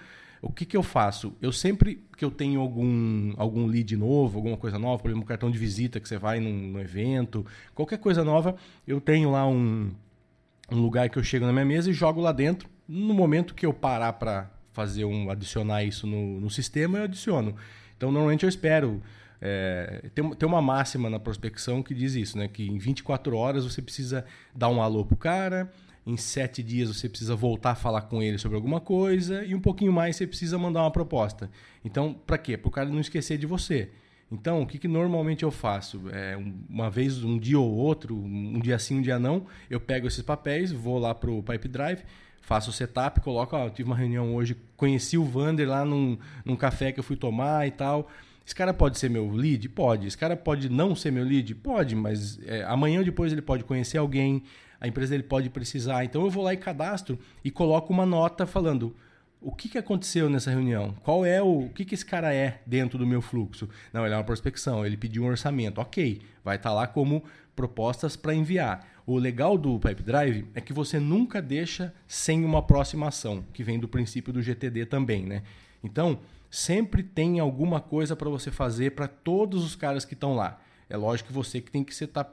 o 0.41 0.53
que, 0.53 0.65
que 0.65 0.77
eu 0.77 0.83
faço? 0.83 1.35
Eu 1.41 1.53
sempre 1.53 2.03
que 2.17 2.25
eu 2.25 2.31
tenho 2.31 2.61
algum, 2.61 3.33
algum 3.37 3.67
lead 3.67 3.97
novo, 3.97 4.39
alguma 4.39 4.57
coisa 4.57 4.79
nova, 4.79 5.03
por 5.03 5.09
exemplo, 5.09 5.25
um 5.25 5.27
cartão 5.27 5.51
de 5.51 5.59
visita 5.59 5.99
que 5.99 6.09
você 6.09 6.19
vai 6.19 6.39
num, 6.41 6.53
num 6.53 6.81
evento, 6.81 7.47
qualquer 7.75 7.99
coisa 7.99 8.23
nova, 8.23 8.55
eu 8.87 9.01
tenho 9.01 9.31
lá 9.31 9.47
um, 9.47 9.91
um 10.71 10.77
lugar 10.77 11.09
que 11.09 11.19
eu 11.19 11.25
chego 11.25 11.47
na 11.47 11.53
minha 11.53 11.65
mesa 11.65 11.91
e 11.91 11.95
jogo 11.95 12.21
lá 12.21 12.33
dentro. 12.33 12.69
No 12.87 13.15
momento 13.15 13.55
que 13.55 13.65
eu 13.65 13.73
parar 13.73 14.13
para 14.15 14.51
fazer 14.73 15.05
um 15.05 15.31
adicionar 15.31 15.85
isso 15.85 16.07
no, 16.07 16.41
no 16.41 16.51
sistema, 16.51 16.99
eu 16.99 17.05
adiciono. 17.05 17.55
Então, 17.97 18.13
normalmente 18.13 18.43
eu 18.43 18.49
espero 18.49 19.01
é, 19.47 20.09
tem, 20.15 20.31
tem 20.31 20.49
uma 20.49 20.63
máxima 20.63 21.11
na 21.11 21.21
prospecção 21.21 21.83
que 21.83 21.93
diz 21.93 22.15
isso, 22.15 22.39
né? 22.39 22.49
Que 22.49 22.67
em 22.67 22.79
24 22.79 23.37
horas 23.37 23.63
você 23.65 23.83
precisa 23.83 24.25
dar 24.57 24.71
um 24.71 24.81
alô 24.81 25.05
pro 25.05 25.19
cara, 25.19 25.71
em 26.07 26.17
sete 26.17 26.63
dias 26.63 26.89
você 26.89 27.11
precisa 27.11 27.37
voltar 27.37 27.73
a 27.73 27.75
falar 27.75 28.03
com 28.03 28.23
ele 28.23 28.39
sobre 28.39 28.57
alguma 28.57 28.81
coisa 28.81 29.45
e 29.45 29.55
um 29.55 29.61
pouquinho 29.61 29.93
mais 29.93 30.17
você 30.17 30.27
precisa 30.27 30.57
mandar 30.57 30.81
uma 30.81 30.91
proposta. 30.91 31.51
Então, 31.85 32.15
para 32.27 32.39
quê? 32.39 32.57
Para 32.57 32.69
o 32.69 32.71
cara 32.71 32.89
não 32.89 33.01
esquecer 33.01 33.37
de 33.37 33.45
você. 33.45 33.91
Então, 34.33 34.63
o 34.63 34.67
que, 34.67 34.79
que 34.79 34.89
normalmente 34.89 35.43
eu 35.43 35.51
faço? 35.51 36.01
É, 36.11 36.39
uma 36.67 36.89
vez, 36.89 37.23
um 37.23 37.39
dia 37.39 37.61
ou 37.61 37.71
outro, 37.71 38.17
um 38.17 38.59
dia 38.59 38.79
sim, 38.79 38.99
um 38.99 39.03
dia 39.03 39.19
não, 39.19 39.47
eu 39.69 39.79
pego 39.79 40.09
esses 40.09 40.23
papéis, 40.23 40.73
vou 40.73 40.99
lá 40.99 41.15
pro 41.15 41.43
Pipe 41.43 41.69
Drive, 41.69 42.03
faço 42.41 42.71
o 42.71 42.73
setup, 42.73 43.21
coloco, 43.21 43.55
ó, 43.55 43.69
tive 43.69 43.91
uma 43.91 43.97
reunião 43.97 44.35
hoje, 44.35 44.57
conheci 44.75 45.19
o 45.19 45.25
Vander 45.25 45.69
lá 45.69 45.85
num, 45.85 46.17
num 46.47 46.57
café 46.57 46.93
que 46.93 46.99
eu 46.99 47.05
fui 47.05 47.17
tomar 47.17 47.67
e 47.67 47.71
tal. 47.71 48.09
Esse 48.45 48.55
cara 48.55 48.75
pode 48.75 48.99
ser 48.99 49.09
meu 49.09 49.31
lead? 49.31 49.69
Pode. 49.69 50.07
Esse 50.07 50.19
cara 50.19 50.37
pode 50.37 50.69
não 50.69 50.95
ser 50.95 51.11
meu 51.11 51.25
lead? 51.25 51.55
Pode, 51.55 51.97
mas 51.97 52.39
é, 52.47 52.63
amanhã 52.65 52.99
ou 52.99 53.05
depois 53.05 53.33
ele 53.33 53.43
pode 53.43 53.65
conhecer 53.65 53.99
alguém, 53.99 54.43
a 54.81 54.87
empresa 54.87 55.11
dele 55.11 55.23
pode 55.23 55.49
precisar. 55.49 56.05
Então 56.05 56.23
eu 56.23 56.31
vou 56.31 56.45
lá 56.45 56.53
e 56.53 56.57
cadastro 56.57 57.19
e 57.43 57.51
coloco 57.51 57.93
uma 57.93 58.05
nota 58.05 58.47
falando 58.47 58.95
o 59.45 59.53
que, 59.53 59.69
que 59.69 59.77
aconteceu 59.77 60.31
nessa 60.31 60.51
reunião? 60.51 60.95
Qual 61.03 61.25
é 61.25 61.43
o, 61.43 61.67
o 61.67 61.69
que, 61.69 61.85
que 61.85 61.95
esse 61.95 62.05
cara 62.05 62.33
é 62.33 62.63
dentro 62.67 62.99
do 62.99 63.07
meu 63.07 63.21
fluxo? 63.21 63.69
Não, 63.93 64.05
ele 64.05 64.15
é 64.15 64.17
uma 64.17 64.25
prospecção, 64.25 64.87
ele 64.87 64.97
pediu 64.97 65.23
um 65.23 65.27
orçamento. 65.27 65.81
Ok, 65.81 66.23
vai 66.43 66.57
estar 66.57 66.71
tá 66.71 66.75
lá 66.75 66.87
como 66.87 67.23
propostas 67.55 68.17
para 68.17 68.35
enviar. 68.35 68.89
O 69.07 69.19
legal 69.19 69.59
do 69.59 69.79
Pipe 69.79 70.03
Drive 70.03 70.47
é 70.55 70.63
que 70.63 70.73
você 70.73 70.99
nunca 70.99 71.43
deixa 71.43 71.93
sem 72.09 72.43
uma 72.43 72.63
próxima 72.63 73.09
ação, 73.09 73.45
que 73.53 73.63
vem 73.63 73.79
do 73.79 73.87
princípio 73.87 74.33
do 74.33 74.41
GTD 74.41 74.87
também, 74.87 75.27
né? 75.27 75.43
Então, 75.83 76.19
sempre 76.55 77.03
tem 77.03 77.41
alguma 77.41 77.81
coisa 77.81 78.15
para 78.15 78.31
você 78.31 78.49
fazer 78.49 78.93
para 78.93 79.09
todos 79.09 79.65
os 79.65 79.75
caras 79.75 80.05
que 80.05 80.15
estão 80.15 80.37
lá. 80.37 80.61
É 80.89 80.97
lógico 80.97 81.27
que 81.27 81.35
você 81.35 81.61
que 81.61 81.69
tem 81.69 81.83
que 81.83 82.07
tá, 82.07 82.25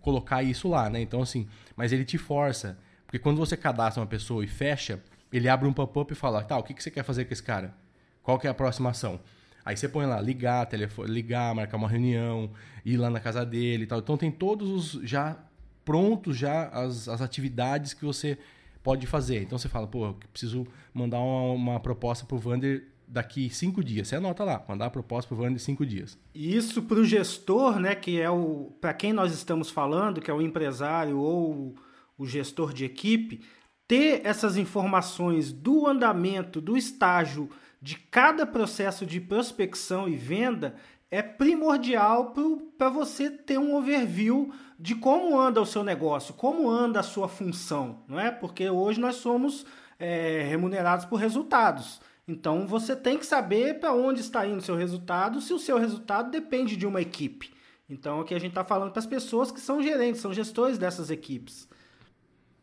colocar 0.00 0.42
isso 0.42 0.68
lá, 0.68 0.88
né? 0.88 1.02
Então, 1.02 1.20
assim, 1.20 1.46
mas 1.76 1.92
ele 1.92 2.04
te 2.04 2.16
força. 2.16 2.78
Porque 3.04 3.18
quando 3.18 3.36
você 3.36 3.58
cadastra 3.58 4.00
uma 4.00 4.06
pessoa 4.06 4.42
e 4.42 4.46
fecha, 4.46 5.02
ele 5.30 5.50
abre 5.50 5.68
um 5.68 5.72
pop-up 5.74 6.10
e 6.10 6.16
fala, 6.16 6.42
tá, 6.42 6.56
o 6.56 6.62
que, 6.62 6.72
que 6.72 6.82
você 6.82 6.90
quer 6.90 7.02
fazer 7.02 7.26
com 7.26 7.32
esse 7.34 7.42
cara? 7.42 7.74
Qual 8.22 8.38
que 8.38 8.46
é 8.46 8.50
a 8.50 8.54
próxima 8.54 8.88
ação? 8.88 9.20
Aí 9.66 9.76
você 9.76 9.86
põe 9.86 10.06
lá, 10.06 10.18
ligar, 10.18 10.64
telefone, 10.64 11.10
ligar, 11.10 11.54
marcar 11.54 11.76
uma 11.76 11.88
reunião, 11.90 12.50
ir 12.86 12.96
lá 12.96 13.10
na 13.10 13.20
casa 13.20 13.44
dele 13.44 13.84
e 13.84 13.86
tal. 13.86 13.98
Então 13.98 14.16
tem 14.16 14.30
todos 14.30 14.70
os 14.70 15.06
já 15.06 15.36
prontos 15.84 16.38
já 16.38 16.68
as, 16.68 17.06
as 17.06 17.20
atividades 17.20 17.92
que 17.92 18.04
você 18.04 18.38
pode 18.82 19.06
fazer. 19.06 19.42
Então 19.42 19.58
você 19.58 19.68
fala, 19.68 19.86
pô, 19.86 20.14
preciso 20.32 20.66
mandar 20.94 21.18
uma, 21.18 21.52
uma 21.52 21.80
proposta 21.80 22.24
pro 22.24 22.38
Vander 22.38 22.86
daqui 23.08 23.48
cinco 23.50 23.82
dias. 23.82 24.08
Você 24.08 24.16
anota 24.16 24.44
lá, 24.44 24.64
mandar 24.68 24.86
a 24.86 24.90
proposta 24.90 25.34
para 25.34 25.44
o 25.44 25.54
de 25.54 25.58
cinco 25.58 25.86
dias. 25.86 26.18
Isso 26.34 26.82
para 26.82 26.98
o 26.98 27.04
gestor, 27.04 27.80
né, 27.80 27.94
que 27.94 28.20
é 28.20 28.30
o 28.30 28.72
para 28.80 28.92
quem 28.92 29.12
nós 29.12 29.32
estamos 29.32 29.70
falando, 29.70 30.20
que 30.20 30.30
é 30.30 30.34
o 30.34 30.42
empresário 30.42 31.18
ou 31.18 31.74
o 32.16 32.26
gestor 32.26 32.72
de 32.72 32.84
equipe, 32.84 33.42
ter 33.86 34.20
essas 34.24 34.56
informações 34.56 35.52
do 35.52 35.86
andamento, 35.86 36.60
do 36.60 36.76
estágio 36.76 37.48
de 37.80 37.96
cada 37.96 38.44
processo 38.44 39.06
de 39.06 39.20
prospecção 39.20 40.08
e 40.08 40.16
venda 40.16 40.74
é 41.10 41.22
primordial 41.22 42.34
para 42.76 42.90
você 42.90 43.30
ter 43.30 43.58
um 43.58 43.74
overview 43.74 44.52
de 44.78 44.94
como 44.94 45.38
anda 45.38 45.60
o 45.60 45.66
seu 45.66 45.82
negócio, 45.82 46.34
como 46.34 46.68
anda 46.68 47.00
a 47.00 47.04
sua 47.04 47.28
função, 47.28 48.02
não 48.06 48.20
é? 48.20 48.30
Porque 48.30 48.68
hoje 48.68 49.00
nós 49.00 49.16
somos 49.16 49.64
é, 49.98 50.42
remunerados 50.48 51.06
por 51.06 51.16
resultados. 51.16 52.00
Então 52.28 52.66
você 52.66 52.94
tem 52.94 53.16
que 53.16 53.24
saber 53.24 53.80
para 53.80 53.94
onde 53.94 54.20
está 54.20 54.46
indo 54.46 54.58
o 54.58 54.62
seu 54.62 54.76
resultado, 54.76 55.40
se 55.40 55.54
o 55.54 55.58
seu 55.58 55.78
resultado 55.78 56.30
depende 56.30 56.76
de 56.76 56.86
uma 56.86 57.00
equipe. 57.00 57.50
Então 57.88 58.20
aqui 58.20 58.34
a 58.34 58.38
gente 58.38 58.50
está 58.50 58.62
falando 58.62 58.90
para 58.92 59.00
as 59.00 59.06
pessoas 59.06 59.50
que 59.50 59.60
são 59.60 59.82
gerentes, 59.82 60.20
são 60.20 60.34
gestores 60.34 60.76
dessas 60.76 61.10
equipes. 61.10 61.66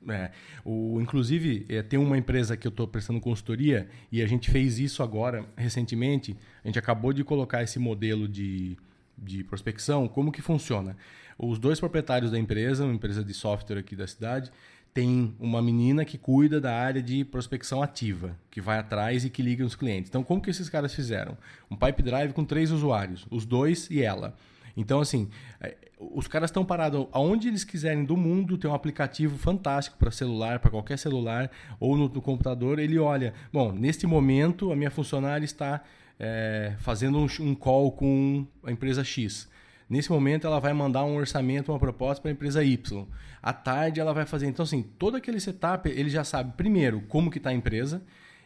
É, 0.08 0.30
o, 0.64 1.02
inclusive, 1.02 1.66
é, 1.68 1.82
tem 1.82 1.98
uma 1.98 2.16
empresa 2.16 2.56
que 2.56 2.68
eu 2.68 2.70
estou 2.70 2.88
prestando 2.88 3.20
consultoria 3.20 3.90
e 4.12 4.22
a 4.22 4.28
gente 4.28 4.52
fez 4.52 4.78
isso 4.78 5.02
agora, 5.02 5.44
recentemente. 5.58 6.38
A 6.64 6.68
gente 6.68 6.78
acabou 6.78 7.12
de 7.12 7.24
colocar 7.24 7.64
esse 7.64 7.80
modelo 7.80 8.28
de, 8.28 8.78
de 9.18 9.44
prospecção. 9.44 10.08
Como 10.08 10.32
que 10.32 10.44
funciona? 10.44 10.96
Os 11.40 11.58
dois 11.58 11.80
proprietários 11.80 12.32
da 12.32 12.38
empresa, 12.38 12.86
uma 12.86 12.94
empresa 12.94 13.24
de 13.24 13.34
software 13.34 13.80
aqui 13.80 13.96
da 13.96 14.06
cidade, 14.06 14.52
tem 14.96 15.36
uma 15.42 15.62
menina 15.62 16.06
que 16.06 16.18
cuida 16.18 16.62
da 16.62 16.74
área 16.74 17.04
de 17.04 17.26
prospecção 17.26 17.84
ativa, 17.84 18.40
que 18.50 18.62
vai 18.62 18.80
atrás 18.80 19.26
e 19.26 19.30
que 19.30 19.42
liga 19.42 19.66
os 19.66 19.76
clientes. 19.76 20.10
Então, 20.10 20.24
como 20.24 20.42
que 20.42 20.50
esses 20.50 20.70
caras 20.70 20.96
fizeram? 20.96 21.38
Um 21.70 21.76
pipe 21.76 22.02
drive 22.02 22.32
com 22.32 22.46
três 22.46 22.72
usuários, 22.72 23.28
os 23.30 23.46
dois 23.46 23.90
e 23.92 24.02
ela. 24.02 24.34
Então, 24.76 25.02
assim, 25.02 25.30
é, 25.60 25.76
os 26.00 26.30
caras 26.30 26.50
estão 26.50 26.64
parados 26.64 27.08
aonde 27.12 27.50
eles 27.50 27.66
quiserem 27.66 28.06
do 28.06 28.16
mundo, 28.16 28.58
tem 28.58 28.72
um 28.72 28.74
aplicativo 28.74 29.38
fantástico 29.38 29.98
para 29.98 30.10
celular, 30.12 30.60
para 30.60 30.72
qualquer 30.72 30.98
celular, 30.98 31.52
ou 31.78 31.98
no, 31.98 32.08
no, 32.08 32.22
computador. 32.22 32.80
Ele 32.80 32.98
olha, 32.98 33.34
bom, 33.52 33.74
neste 33.74 34.08
momento 34.08 34.72
a 34.72 34.78
minha 34.78 34.90
funcionária 34.92 35.44
está 35.44 35.84
é, 36.18 36.74
fazendo 36.78 37.18
um, 37.18 37.28
um 37.42 37.54
call 37.54 37.92
com 37.92 38.48
a 38.64 38.72
empresa 38.72 39.04
X 39.04 39.54
Nesse 39.88 40.12
momento, 40.12 40.48
ela 40.48 40.60
vai 40.60 40.74
mandar 40.74 41.04
um 41.04 41.16
orçamento, 41.16 41.72
uma 41.72 41.80
proposta 41.80 42.22
para 42.22 42.32
a 42.32 42.34
empresa 42.34 42.64
Y. 42.64 43.06
À 43.42 43.54
tarde, 43.54 44.00
ela 44.00 44.14
vai 44.14 44.26
fazer. 44.26 44.48
Então, 44.48 44.64
assim, 44.64 44.82
todo 44.82 45.16
aquele 45.16 45.40
setup, 45.40 45.88
ele 45.88 46.10
já 46.10 46.24
sabe, 46.24 46.54
primeiro, 46.58 47.02
como 47.02 47.30
que 47.30 47.38
está 47.38 47.52
a 47.52 47.54
empresa. 47.54 48.02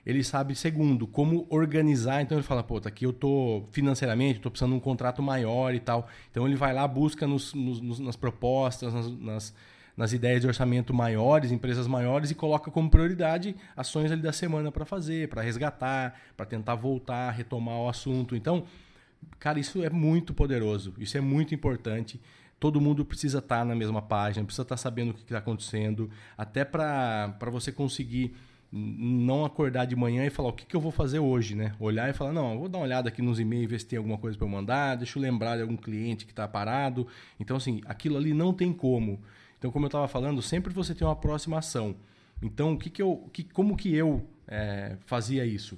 Ele 0.05 0.23
sabe, 0.23 0.53
segundo, 0.53 1.07
como 1.07 1.47
organizar. 1.49 2.21
Então, 2.21 2.37
ele 2.37 2.45
fala, 2.45 2.61
pô, 2.61 2.81
tá 2.81 2.89
aqui 2.89 3.05
eu 3.05 3.13
tô 3.13 3.63
financeiramente, 3.71 4.37
estou 4.37 4.51
precisando 4.51 4.71
de 4.71 4.77
um 4.77 4.81
contrato 4.81 5.21
maior 5.21 5.73
e 5.73 5.79
tal. 5.79 6.09
Então, 6.29 6.45
ele 6.45 6.55
vai 6.55 6.73
lá, 6.73 6.85
busca 6.87 7.25
nos, 7.25 7.53
nos, 7.53 7.99
nas 7.99 8.17
propostas, 8.17 8.93
nas, 8.93 9.09
nas, 9.09 9.55
nas 9.95 10.11
ideias 10.11 10.41
de 10.41 10.47
orçamento 10.47 10.93
maiores, 10.93 11.51
empresas 11.51 11.87
maiores, 11.87 12.31
e 12.31 12.35
coloca 12.35 12.69
como 12.69 12.89
prioridade 12.89 13.55
ações 13.77 14.11
ali 14.11 14.21
da 14.21 14.33
semana 14.33 14.71
para 14.71 14.83
fazer, 14.83 15.29
para 15.29 15.41
resgatar, 15.41 16.19
para 16.35 16.45
tentar 16.45 16.75
voltar, 16.75 17.31
retomar 17.31 17.77
o 17.77 17.87
assunto. 17.87 18.35
Então, 18.35 18.65
Cara, 19.39 19.59
isso 19.59 19.83
é 19.83 19.89
muito 19.89 20.33
poderoso, 20.33 20.93
isso 20.97 21.17
é 21.17 21.21
muito 21.21 21.55
importante. 21.55 22.19
Todo 22.59 22.81
mundo 22.81 23.05
precisa 23.05 23.39
estar 23.39 23.65
na 23.65 23.75
mesma 23.75 24.01
página, 24.01 24.45
precisa 24.45 24.63
estar 24.63 24.77
sabendo 24.77 25.11
o 25.11 25.13
que 25.13 25.21
está 25.21 25.37
acontecendo, 25.37 26.09
até 26.37 26.65
para 26.65 27.33
você 27.51 27.71
conseguir 27.71 28.35
não 28.71 29.45
acordar 29.45 29.85
de 29.85 29.95
manhã 29.95 30.25
e 30.25 30.29
falar 30.29 30.49
o 30.49 30.53
que, 30.53 30.65
que 30.65 30.75
eu 30.75 30.81
vou 30.81 30.91
fazer 30.91 31.19
hoje, 31.19 31.55
né? 31.55 31.73
Olhar 31.79 32.07
e 32.09 32.13
falar, 32.13 32.31
não, 32.31 32.59
vou 32.59 32.69
dar 32.69 32.77
uma 32.77 32.83
olhada 32.83 33.09
aqui 33.09 33.21
nos 33.21 33.39
e-mails, 33.39 33.69
ver 33.69 33.79
se 33.79 33.85
tem 33.85 33.97
alguma 33.97 34.17
coisa 34.17 34.37
para 34.37 34.45
eu 34.45 34.51
mandar, 34.51 34.95
deixa 34.95 35.17
eu 35.17 35.23
lembrar 35.23 35.55
de 35.55 35.63
algum 35.63 35.75
cliente 35.75 36.25
que 36.25 36.31
está 36.31 36.47
parado. 36.47 37.07
Então, 37.39 37.57
assim, 37.57 37.81
aquilo 37.85 38.17
ali 38.17 38.33
não 38.33 38.53
tem 38.53 38.71
como. 38.71 39.19
Então, 39.57 39.71
como 39.71 39.85
eu 39.85 39.87
estava 39.87 40.07
falando, 40.07 40.41
sempre 40.41 40.71
você 40.71 40.93
tem 40.93 41.05
uma 41.05 41.13
aproximação. 41.13 41.95
Então, 42.41 42.73
o 42.73 42.77
que 42.77 42.89
que 42.89 43.01
eu, 43.01 43.29
que, 43.33 43.43
como 43.43 43.75
que 43.75 43.93
eu 43.93 44.27
é, 44.47 44.97
fazia 45.05 45.45
isso? 45.45 45.77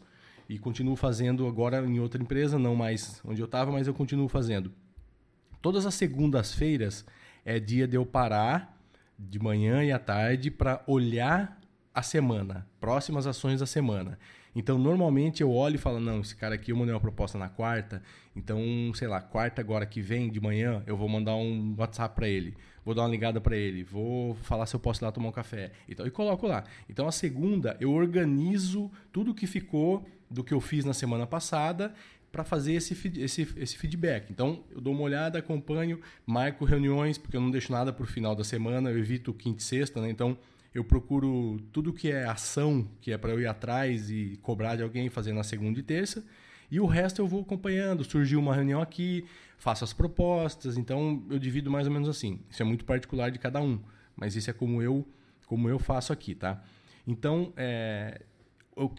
E 0.52 0.60
continuo 0.60 0.98
fazendo 0.98 1.48
agora 1.48 1.82
em 1.86 1.98
outra 2.02 2.22
empresa, 2.22 2.60
não 2.60 2.76
mais 2.76 3.22
onde 3.24 3.42
eu 3.42 3.46
estava, 3.46 3.72
mas 3.72 3.88
eu 3.88 3.94
continuo 3.94 4.28
fazendo. 4.28 4.70
Todas 5.62 5.86
as 5.86 5.94
segundas-feiras 5.94 7.06
é 7.46 7.58
dia 7.58 7.88
de 7.88 7.96
eu 7.96 8.06
parar 8.06 8.78
de 9.18 9.40
manhã 9.40 9.82
e 9.82 9.94
à 9.94 9.98
tarde 9.98 10.52
para 10.52 10.84
olhar 10.86 11.58
a 11.94 12.04
semana, 12.04 12.68
próximas 12.82 13.26
ações 13.26 13.62
da 13.62 13.66
semana. 13.66 14.20
Então, 14.54 14.78
normalmente 14.78 15.42
eu 15.42 15.50
olho 15.54 15.76
e 15.76 15.78
falo: 15.78 16.02
não, 16.02 16.20
esse 16.20 16.36
cara 16.36 16.56
aqui 16.56 16.74
eu 16.74 16.76
mandei 16.76 16.94
uma 16.94 17.00
proposta 17.00 17.38
na 17.38 17.48
quarta, 17.48 18.04
então, 18.36 18.60
sei 18.94 19.08
lá, 19.08 19.22
quarta 19.22 19.62
agora 19.62 19.86
que 19.86 20.02
vem 20.02 20.30
de 20.30 20.42
manhã, 20.42 20.84
eu 20.86 20.98
vou 20.98 21.08
mandar 21.08 21.34
um 21.38 21.74
WhatsApp 21.78 22.14
para 22.14 22.28
ele, 22.28 22.58
vou 22.84 22.94
dar 22.94 23.04
uma 23.04 23.10
ligada 23.10 23.40
para 23.40 23.56
ele, 23.56 23.86
vou 23.86 24.36
falar 24.36 24.66
se 24.66 24.76
eu 24.76 24.82
posso 24.82 25.02
ir 25.02 25.06
lá 25.06 25.14
tomar 25.14 25.30
um 25.30 25.32
café. 25.32 25.72
Então, 25.88 26.06
e 26.06 26.12
coloco 26.12 26.46
lá. 26.46 26.66
Então, 26.90 27.08
a 27.08 27.12
segunda, 27.14 27.78
eu 27.80 27.94
organizo 27.94 28.92
tudo 29.14 29.34
que 29.34 29.48
ficou 29.48 30.06
do 30.32 30.44
que 30.44 30.54
eu 30.54 30.62
fiz 30.62 30.86
na 30.86 30.94
semana 30.94 31.28
passada 31.28 31.94
para 32.32 32.44
fazer 32.44 32.74
esse, 32.74 32.94
esse, 33.20 33.48
esse 33.58 33.78
feedback. 33.78 34.32
Então, 34.32 34.64
eu 34.72 34.80
dou 34.80 34.94
uma 34.94 35.04
olhada, 35.04 35.40
acompanho, 35.40 36.00
marco 36.26 36.64
reuniões, 36.64 37.18
porque 37.18 37.36
eu 37.36 37.42
não 37.42 37.52
deixo 37.52 37.72
nada 37.72 37.92
para 37.92 38.04
o 38.04 38.08
final 38.08 38.34
da 38.34 38.44
semana, 38.44 38.90
eu 38.90 38.98
evito 38.98 39.34
quinta 39.34 39.60
e 39.60 39.64
sexta, 39.64 40.00
né? 40.02 40.10
Então, 40.10 40.38
eu 40.74 40.84
procuro 40.84 41.58
tudo 41.74 41.92
que 41.92 42.10
é 42.10 42.24
ação, 42.24 42.88
que 43.02 43.12
é 43.12 43.18
para 43.18 43.32
eu 43.32 43.42
ir 43.42 43.48
atrás 43.48 44.10
e 44.10 44.40
cobrar 44.42 44.78
de 44.78 44.84
alguém, 44.84 45.10
fazer 45.10 45.34
na 45.34 45.44
segunda 45.44 45.78
e 45.78 45.84
terça. 45.84 46.24
E 46.72 46.80
o 46.80 46.86
resto 46.86 47.22
eu 47.22 47.28
vou 47.28 47.42
acompanhando. 47.42 48.06
Surgiu 48.06 48.40
uma 48.40 48.56
reunião 48.56 48.82
aqui, 48.82 49.26
faço 49.58 49.84
as 49.84 49.92
propostas. 49.92 50.78
Então, 50.78 51.22
eu 51.30 51.38
divido 51.38 51.70
mais 51.70 51.86
ou 51.86 51.92
menos 51.92 52.08
assim. 52.08 52.40
Isso 52.50 52.62
é 52.62 52.66
muito 52.66 52.86
particular 52.86 53.30
de 53.30 53.40
cada 53.40 53.62
um, 53.62 53.82
mas 54.16 54.38
isso 54.38 54.50
é 54.50 54.54
como 54.54 54.82
eu, 54.82 55.06
como 55.46 55.68
eu 55.68 55.78
faço 55.78 56.14
aqui, 56.14 56.34
tá? 56.34 56.64
Então, 57.06 57.52
é, 57.58 58.22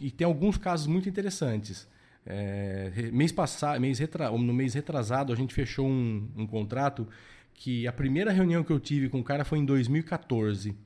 e 0.00 0.10
tem 0.10 0.26
alguns 0.26 0.56
casos 0.56 0.86
muito 0.86 1.08
interessantes. 1.08 1.88
É, 2.24 3.10
mês 3.12 3.32
passado, 3.32 3.80
mês 3.80 3.98
retra, 3.98 4.30
no 4.30 4.52
mês 4.52 4.74
retrasado, 4.74 5.32
a 5.32 5.36
gente 5.36 5.52
fechou 5.52 5.86
um, 5.86 6.28
um, 6.36 6.46
contrato 6.46 7.08
que 7.54 7.86
a 7.86 7.92
primeira 7.92 8.30
reunião 8.30 8.62
que 8.62 8.72
eu 8.72 8.78
tive 8.78 9.08
com 9.08 9.20
o 9.20 9.24
cara 9.24 9.44
foi 9.44 9.58
em 9.58 9.64
2014. 9.64 10.76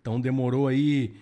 Então 0.00 0.20
demorou 0.20 0.66
aí 0.66 1.14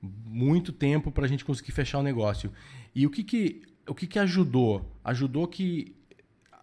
muito 0.00 0.72
tempo 0.72 1.10
para 1.10 1.24
a 1.24 1.28
gente 1.28 1.44
conseguir 1.44 1.72
fechar 1.72 1.98
o 1.98 2.02
negócio. 2.02 2.52
E 2.94 3.04
o 3.04 3.10
que, 3.10 3.24
que, 3.24 3.62
o 3.86 3.94
que, 3.94 4.06
que 4.06 4.18
ajudou? 4.18 4.88
Ajudou 5.02 5.48
que 5.48 5.94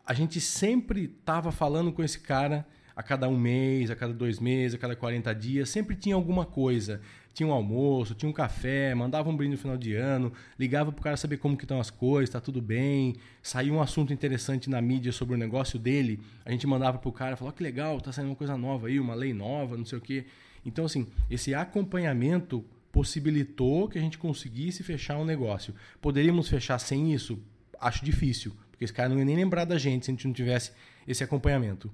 a 0.05 0.13
gente 0.13 0.39
sempre 0.39 1.05
estava 1.19 1.51
falando 1.51 1.91
com 1.91 2.03
esse 2.03 2.19
cara 2.19 2.65
a 2.95 3.03
cada 3.03 3.27
um 3.27 3.38
mês, 3.38 3.91
a 3.91 3.95
cada 3.95 4.13
dois 4.13 4.39
meses, 4.39 4.75
a 4.75 4.77
cada 4.77 4.95
40 4.95 5.36
dias, 5.36 5.67
sempre 5.69 5.95
tinha 5.95 6.15
alguma 6.15 6.45
coisa 6.45 7.01
tinha 7.36 7.45
um 7.45 7.52
almoço, 7.52 8.15
tinha 8.15 8.30
um 8.30 8.34
café, 8.34 8.95
mandava 8.95 9.30
um 9.30 9.36
brinde 9.36 9.52
no 9.52 9.58
final 9.58 9.78
de 9.78 9.93
ano, 9.93 10.32
ligava 10.58 10.91
para 10.91 11.02
o 11.02 11.04
cara 11.04 11.17
saber 11.17 11.38
como 11.38 11.58
que 11.58 11.65
estão 11.65 11.82
as 11.82 11.89
coisas, 11.89 12.30
está 12.30 12.39
tudo 12.39 12.62
bem, 12.62 13.17
saiu 13.43 13.74
um 13.74 13.82
assunto 13.82 14.13
interessante 14.13 14.69
na 14.69 14.82
mídia 14.82 15.12
sobre 15.12 15.36
o 15.36 15.38
negócio 15.38 15.78
dele, 15.78 16.21
a 16.45 16.52
gente 16.52 16.65
mandava 16.65 16.98
para 16.98 17.10
o 17.10 17.12
cara, 17.12 17.36
falou, 17.36 17.52
oh, 17.54 17.56
que 17.56 17.62
legal, 17.62 17.98
está 17.98 18.13
saindo 18.13 18.30
uma 18.30 18.36
coisa 18.38 18.58
nova 18.58 18.88
aí, 18.88 19.02
uma 19.02 19.13
lei 19.13 19.34
nova, 19.34 19.76
não 19.76 19.84
sei 19.84 19.98
o 19.98 20.02
quê. 20.02 20.26
Então, 20.65 20.86
assim, 20.86 21.08
esse 21.30 21.54
acompanhamento 21.54 22.63
possibilitou 22.89 23.89
que 23.89 23.98
a 23.98 24.02
gente 24.02 24.17
conseguisse 24.17 24.82
fechar 24.82 25.17
um 25.17 25.26
negócio. 25.26 25.76
Poderíamos 26.02 26.48
fechar 26.48 26.80
sem 26.80 27.13
isso? 27.13 27.38
Acho 27.82 28.06
difícil, 28.06 28.56
porque 28.71 28.86
esse 28.86 28.93
cara 28.93 29.10
não 29.10 29.19
ia 29.19 29.26
nem 29.26 29.36
lembrar 29.36 29.65
da 29.65 29.78
gente 29.78 30.06
se 30.06 30.12
a 30.12 30.13
gente 30.13 30.26
não 30.26 30.34
tivesse 30.34 30.71
esse 31.06 31.21
acompanhamento. 31.21 31.91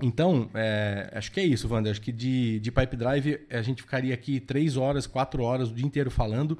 Então, 0.00 0.48
é, 0.54 1.10
acho 1.12 1.32
que 1.32 1.40
é 1.40 1.44
isso, 1.44 1.68
Wander. 1.68 1.90
Acho 1.90 2.00
que 2.00 2.12
de, 2.12 2.60
de 2.60 2.70
Pipe 2.70 2.96
Drive 2.96 3.40
a 3.50 3.62
gente 3.62 3.82
ficaria 3.82 4.14
aqui 4.14 4.38
três 4.38 4.76
horas, 4.76 5.06
quatro 5.06 5.42
horas 5.42 5.70
o 5.70 5.74
dia 5.74 5.84
inteiro 5.84 6.10
falando, 6.10 6.56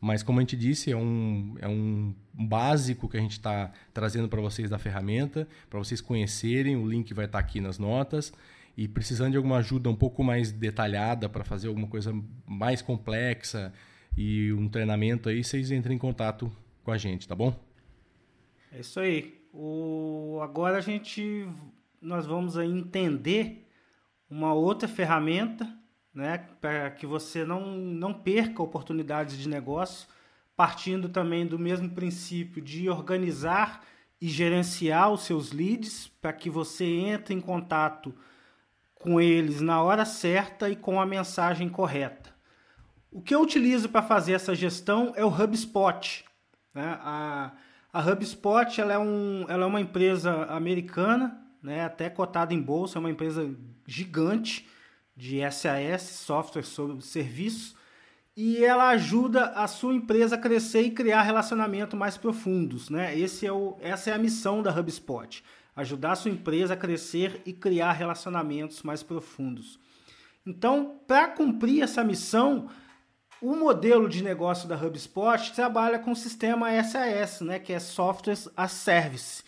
mas 0.00 0.22
como 0.22 0.38
a 0.38 0.42
gente 0.42 0.56
disse, 0.56 0.92
é 0.92 0.96
um, 0.96 1.56
é 1.60 1.66
um 1.66 2.14
básico 2.32 3.08
que 3.08 3.16
a 3.16 3.20
gente 3.20 3.32
está 3.32 3.72
trazendo 3.92 4.28
para 4.28 4.40
vocês 4.40 4.70
da 4.70 4.78
ferramenta, 4.78 5.48
para 5.68 5.78
vocês 5.80 6.00
conhecerem. 6.00 6.76
O 6.76 6.86
link 6.86 7.12
vai 7.12 7.24
estar 7.24 7.38
tá 7.38 7.44
aqui 7.44 7.60
nas 7.60 7.78
notas. 7.78 8.32
E 8.76 8.86
precisando 8.86 9.32
de 9.32 9.36
alguma 9.36 9.56
ajuda 9.56 9.88
um 9.88 9.96
pouco 9.96 10.22
mais 10.22 10.52
detalhada 10.52 11.28
para 11.28 11.42
fazer 11.42 11.68
alguma 11.68 11.88
coisa 11.88 12.14
mais 12.46 12.82
complexa 12.82 13.72
e 14.16 14.52
um 14.52 14.68
treinamento 14.68 15.28
aí, 15.28 15.42
vocês 15.42 15.70
entrem 15.70 15.96
em 15.96 15.98
contato 15.98 16.52
com 16.84 16.90
a 16.90 16.98
gente, 16.98 17.26
tá 17.26 17.34
bom? 17.34 17.58
É 18.70 18.80
isso 18.80 19.00
aí. 19.00 19.40
O... 19.52 20.38
Agora 20.42 20.76
a 20.76 20.80
gente 20.80 21.48
nós 22.00 22.26
vamos 22.26 22.56
entender 22.56 23.66
uma 24.28 24.52
outra 24.52 24.88
ferramenta, 24.88 25.68
né, 26.12 26.46
para 26.60 26.90
que 26.90 27.06
você 27.06 27.44
não, 27.44 27.76
não 27.76 28.14
perca 28.14 28.62
oportunidades 28.62 29.36
de 29.36 29.48
negócio, 29.48 30.08
partindo 30.56 31.08
também 31.08 31.46
do 31.46 31.58
mesmo 31.58 31.90
princípio 31.90 32.62
de 32.62 32.88
organizar 32.88 33.84
e 34.20 34.28
gerenciar 34.28 35.12
os 35.12 35.22
seus 35.22 35.52
leads 35.52 36.08
para 36.20 36.32
que 36.32 36.48
você 36.48 36.84
entre 36.84 37.34
em 37.34 37.40
contato 37.40 38.14
com 38.94 39.20
eles 39.20 39.60
na 39.60 39.82
hora 39.82 40.04
certa 40.06 40.70
e 40.70 40.74
com 40.74 41.00
a 41.00 41.06
mensagem 41.06 41.68
correta. 41.68 42.34
O 43.12 43.20
que 43.20 43.34
eu 43.34 43.42
utilizo 43.42 43.88
para 43.88 44.02
fazer 44.02 44.32
essa 44.32 44.54
gestão 44.54 45.12
é 45.16 45.24
o 45.24 45.28
HubSpot. 45.28 46.24
Né? 46.74 46.98
A, 47.02 47.52
a 47.92 48.00
HubSpot 48.00 48.80
ela 48.80 48.94
é, 48.94 48.98
um, 48.98 49.44
ela 49.48 49.64
é 49.64 49.66
uma 49.66 49.80
empresa 49.80 50.44
americana 50.46 51.45
né, 51.66 51.84
até 51.84 52.08
cotada 52.08 52.54
em 52.54 52.62
bolsa, 52.62 52.96
é 52.96 53.00
uma 53.00 53.10
empresa 53.10 53.52
gigante 53.84 54.68
de 55.16 55.40
SAS, 55.50 56.02
software 56.02 56.62
sobre 56.62 57.02
serviços, 57.02 57.74
e 58.36 58.64
ela 58.64 58.90
ajuda 58.90 59.46
a 59.46 59.66
sua 59.66 59.92
empresa 59.92 60.36
a 60.36 60.38
crescer 60.38 60.82
e 60.82 60.92
criar 60.92 61.22
relacionamentos 61.22 61.98
mais 61.98 62.16
profundos. 62.16 62.88
Né? 62.88 63.18
Esse 63.18 63.46
é 63.46 63.52
o, 63.52 63.76
essa 63.80 64.10
é 64.10 64.12
a 64.12 64.18
missão 64.18 64.62
da 64.62 64.70
HubSpot, 64.70 65.42
ajudar 65.74 66.12
a 66.12 66.16
sua 66.16 66.30
empresa 66.30 66.74
a 66.74 66.76
crescer 66.76 67.42
e 67.44 67.52
criar 67.52 67.90
relacionamentos 67.92 68.84
mais 68.84 69.02
profundos. 69.02 69.80
Então, 70.46 71.00
para 71.08 71.26
cumprir 71.26 71.82
essa 71.82 72.04
missão, 72.04 72.68
o 73.42 73.56
modelo 73.56 74.08
de 74.08 74.22
negócio 74.22 74.68
da 74.68 74.76
HubSpot 74.76 75.52
trabalha 75.52 75.98
com 75.98 76.12
o 76.12 76.16
sistema 76.16 76.68
SAS, 76.84 77.40
né, 77.40 77.58
que 77.58 77.72
é 77.72 77.80
Software 77.80 78.38
as 78.56 78.70
Service 78.70 79.42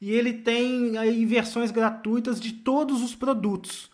e 0.00 0.10
ele 0.10 0.32
tem 0.34 0.98
aí 0.98 1.24
versões 1.24 1.70
gratuitas 1.70 2.40
de 2.40 2.52
todos 2.52 3.02
os 3.02 3.14
produtos, 3.14 3.90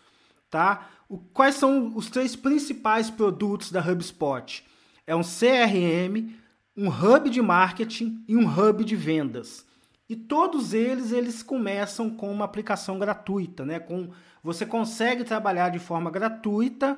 tá? 0.49 0.89
O, 1.07 1.17
quais 1.17 1.55
são 1.55 1.95
os 1.95 2.09
três 2.09 2.35
principais 2.35 3.09
produtos 3.09 3.71
da 3.71 3.79
HubSpot? 3.79 4.65
É 5.05 5.15
um 5.15 5.21
CRM, 5.21 6.33
um 6.75 6.87
hub 6.87 7.29
de 7.29 7.41
marketing 7.41 8.23
e 8.27 8.35
um 8.35 8.47
hub 8.47 8.83
de 8.83 8.95
vendas. 8.95 9.65
E 10.09 10.15
todos 10.15 10.73
eles 10.73 11.11
eles 11.11 11.41
começam 11.41 12.09
com 12.09 12.31
uma 12.31 12.45
aplicação 12.45 12.99
gratuita, 12.99 13.65
né? 13.65 13.79
Com 13.79 14.09
você 14.43 14.65
consegue 14.65 15.23
trabalhar 15.23 15.69
de 15.69 15.79
forma 15.79 16.11
gratuita 16.11 16.97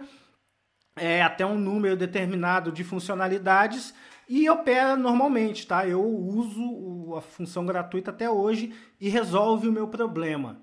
é, 0.96 1.22
até 1.22 1.46
um 1.46 1.58
número 1.58 1.96
determinado 1.96 2.72
de 2.72 2.84
funcionalidades 2.84 3.94
e 4.28 4.50
opera 4.50 4.96
normalmente, 4.96 5.68
tá? 5.68 5.88
Eu 5.88 6.04
uso 6.04 7.16
a 7.16 7.22
função 7.22 7.66
gratuita 7.66 8.12
até 8.12 8.30
hoje 8.30 8.74
e 9.00 9.10
resolve 9.10 9.68
o 9.68 9.72
meu 9.72 9.88
problema. 9.88 10.62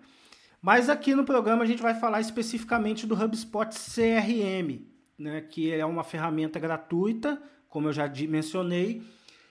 Mas 0.61 0.88
aqui 0.88 1.14
no 1.14 1.25
programa 1.25 1.64
a 1.64 1.66
gente 1.66 1.83
vai 1.83 1.94
falar 1.94 2.20
especificamente 2.20 3.07
do 3.07 3.14
HubSpot 3.14 3.68
CRM, 3.68 4.87
né? 5.18 5.40
Que 5.40 5.72
é 5.72 5.85
uma 5.85 6.05
ferramenta 6.05 6.59
gratuita, 6.59 7.42
como 7.68 7.88
eu 7.88 7.92
já 7.92 8.11
mencionei, 8.29 9.03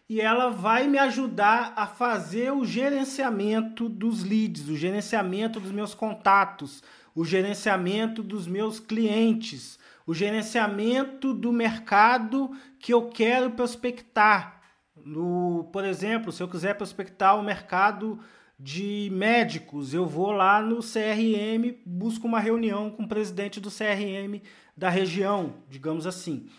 e 0.08 0.20
ela 0.20 0.50
vai 0.50 0.88
me 0.88 0.98
ajudar 0.98 1.74
a 1.76 1.88
fazer 1.88 2.52
o 2.52 2.66
gerenciamento 2.66 3.88
dos 3.88 4.24
leads, 4.24 4.68
o 4.68 4.76
gerenciamento 4.76 5.60
dos 5.60 5.72
meus 5.72 5.94
contatos, 5.94 6.84
o 7.16 7.24
gerenciamento 7.24 8.22
dos 8.22 8.46
meus 8.46 8.80
clientes, 8.80 9.80
o 10.12 10.14
gerenciamento 10.14 11.34
do 11.34 11.54
mercado 11.54 12.52
que 12.78 12.94
eu 12.94 13.08
quero 13.08 13.52
prospectar. 13.52 14.62
No, 15.06 15.70
por 15.72 15.86
exemplo, 15.86 16.34
se 16.34 16.44
eu 16.44 16.50
quiser 16.50 16.76
prospectar 16.76 17.40
o 17.40 17.42
mercado 17.42 18.20
de 18.60 19.10
médicos, 19.14 19.94
eu 19.94 20.06
vou 20.06 20.32
lá 20.34 20.62
no 20.62 20.80
CRM, 20.80 21.78
busco 21.86 22.28
uma 22.28 22.42
reunião 22.42 22.90
com 22.90 23.04
o 23.04 23.08
presidente 23.08 23.62
do 23.62 23.72
CRM 23.72 24.42
da 24.76 24.90
região, 24.90 25.54
digamos 25.70 26.06
assim. 26.06 26.50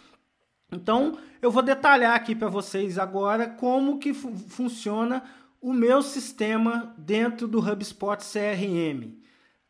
Então, 0.73 1.19
eu 1.43 1.51
vou 1.51 1.63
detalhar 1.63 2.15
aqui 2.15 2.35
para 2.35 2.49
vocês 2.49 2.99
agora 2.99 3.47
como 3.47 3.99
que 3.99 4.15
fu 4.15 4.35
funciona 4.35 5.23
o 5.61 5.75
meu 5.75 6.01
sistema 6.01 6.95
dentro 6.97 7.47
do 7.47 7.59
HubSpot 7.59 8.17
CRM. 8.17 9.21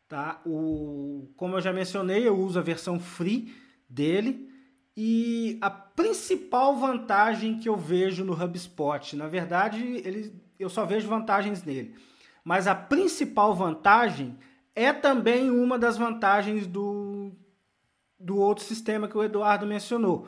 Tá? 0.07 0.39
O, 0.45 1.27
como 1.35 1.57
eu 1.57 1.61
já 1.61 1.73
mencionei, 1.73 2.25
eu 2.25 2.37
uso 2.37 2.57
a 2.57 2.61
versão 2.61 2.97
free 2.97 3.61
dele. 3.93 4.49
E 4.95 5.57
a 5.61 5.69
principal 5.69 6.75
vantagem 6.75 7.57
que 7.57 7.67
eu 7.67 7.75
vejo 7.75 8.23
no 8.23 8.33
HubSpot, 8.33 9.15
na 9.15 9.27
verdade, 9.27 9.81
ele, 10.03 10.33
eu 10.59 10.69
só 10.69 10.85
vejo 10.85 11.07
vantagens 11.07 11.63
nele, 11.63 11.95
mas 12.43 12.67
a 12.67 12.75
principal 12.75 13.55
vantagem 13.55 14.37
é 14.75 14.93
também 14.93 15.49
uma 15.49 15.79
das 15.79 15.97
vantagens 15.97 16.67
do, 16.67 17.31
do 18.19 18.37
outro 18.37 18.63
sistema 18.63 19.07
que 19.07 19.17
o 19.17 19.23
Eduardo 19.23 19.65
mencionou, 19.65 20.27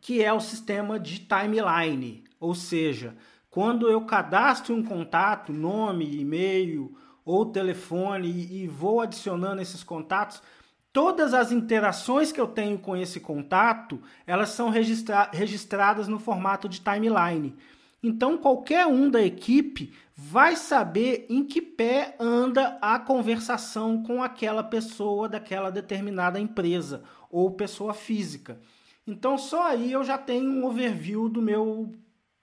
que 0.00 0.22
é 0.22 0.32
o 0.32 0.40
sistema 0.40 0.98
de 1.00 1.20
timeline, 1.20 2.24
ou 2.38 2.54
seja, 2.54 3.16
quando 3.48 3.88
eu 3.88 4.04
cadastro 4.04 4.74
um 4.74 4.82
contato, 4.82 5.52
nome, 5.52 6.20
e-mail 6.20 6.94
ou 7.24 7.46
telefone 7.46 8.28
e 8.28 8.66
vou 8.66 9.00
adicionando 9.00 9.62
esses 9.62 9.82
contatos, 9.82 10.42
todas 10.94 11.34
as 11.34 11.50
interações 11.50 12.30
que 12.30 12.40
eu 12.40 12.46
tenho 12.46 12.78
com 12.78 12.96
esse 12.96 13.18
contato, 13.18 14.00
elas 14.24 14.50
são 14.50 14.70
registra 14.70 15.28
registradas 15.32 16.06
no 16.06 16.20
formato 16.20 16.68
de 16.68 16.80
timeline. 16.80 17.56
Então, 18.00 18.38
qualquer 18.38 18.86
um 18.86 19.10
da 19.10 19.20
equipe 19.20 19.92
vai 20.16 20.54
saber 20.54 21.26
em 21.28 21.42
que 21.42 21.60
pé 21.60 22.14
anda 22.20 22.78
a 22.80 22.96
conversação 23.00 24.04
com 24.04 24.22
aquela 24.22 24.62
pessoa 24.62 25.28
daquela 25.28 25.68
determinada 25.68 26.38
empresa 26.38 27.02
ou 27.28 27.50
pessoa 27.50 27.92
física. 27.92 28.60
Então, 29.04 29.36
só 29.36 29.66
aí 29.66 29.90
eu 29.90 30.04
já 30.04 30.16
tenho 30.16 30.48
um 30.48 30.64
overview 30.64 31.28
do 31.28 31.42
meu 31.42 31.92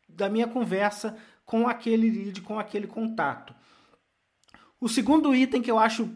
da 0.10 0.28
minha 0.28 0.46
conversa 0.46 1.16
com 1.46 1.70
aquele 1.70 2.10
lead, 2.10 2.42
com 2.42 2.60
aquele 2.60 2.86
contato. 2.86 3.56
O 4.78 4.90
segundo 4.90 5.34
item 5.34 5.62
que 5.62 5.72
eu 5.72 5.80
acho 5.80 6.10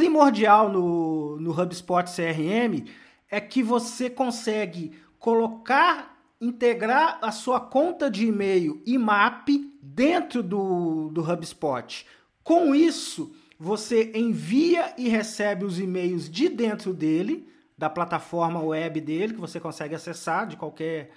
primordial 0.00 0.70
no, 0.70 1.38
no 1.38 1.50
HubSpot 1.50 2.04
CRM 2.04 2.88
é 3.30 3.38
que 3.38 3.62
você 3.62 4.08
consegue 4.08 4.92
colocar, 5.18 6.18
integrar 6.40 7.18
a 7.20 7.30
sua 7.30 7.60
conta 7.60 8.10
de 8.10 8.26
e-mail 8.26 8.82
e 8.86 8.96
map 8.96 9.46
dentro 9.82 10.42
do, 10.42 11.10
do 11.10 11.20
HubSpot. 11.20 12.06
Com 12.42 12.74
isso, 12.74 13.30
você 13.58 14.10
envia 14.14 14.94
e 14.96 15.06
recebe 15.06 15.66
os 15.66 15.78
e-mails 15.78 16.30
de 16.30 16.48
dentro 16.48 16.94
dele, 16.94 17.46
da 17.76 17.90
plataforma 17.90 18.58
web 18.58 19.02
dele, 19.02 19.34
que 19.34 19.40
você 19.40 19.60
consegue 19.60 19.94
acessar 19.94 20.46
de 20.46 20.56
qualquer 20.56 21.10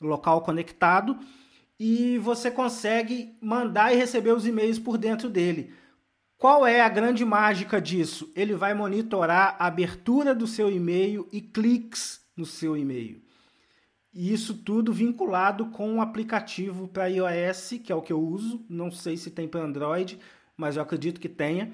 local 0.00 0.40
conectado, 0.40 1.18
e 1.78 2.16
você 2.16 2.50
consegue 2.50 3.36
mandar 3.42 3.92
e 3.92 3.96
receber 3.96 4.32
os 4.32 4.46
e-mails 4.46 4.78
por 4.78 4.96
dentro 4.96 5.28
dele. 5.28 5.81
Qual 6.42 6.66
é 6.66 6.80
a 6.80 6.88
grande 6.88 7.24
mágica 7.24 7.80
disso? 7.80 8.32
Ele 8.34 8.56
vai 8.56 8.74
monitorar 8.74 9.54
a 9.60 9.66
abertura 9.68 10.34
do 10.34 10.44
seu 10.44 10.68
e-mail 10.68 11.28
e 11.30 11.40
cliques 11.40 12.20
no 12.36 12.44
seu 12.44 12.76
e-mail. 12.76 13.22
E 14.12 14.32
isso 14.32 14.52
tudo 14.52 14.92
vinculado 14.92 15.66
com 15.66 15.88
um 15.88 16.02
aplicativo 16.02 16.88
para 16.88 17.06
iOS, 17.06 17.74
que 17.84 17.92
é 17.92 17.94
o 17.94 18.02
que 18.02 18.12
eu 18.12 18.20
uso. 18.20 18.66
Não 18.68 18.90
sei 18.90 19.16
se 19.16 19.30
tem 19.30 19.46
para 19.46 19.60
Android, 19.60 20.18
mas 20.56 20.74
eu 20.74 20.82
acredito 20.82 21.20
que 21.20 21.28
tenha. 21.28 21.72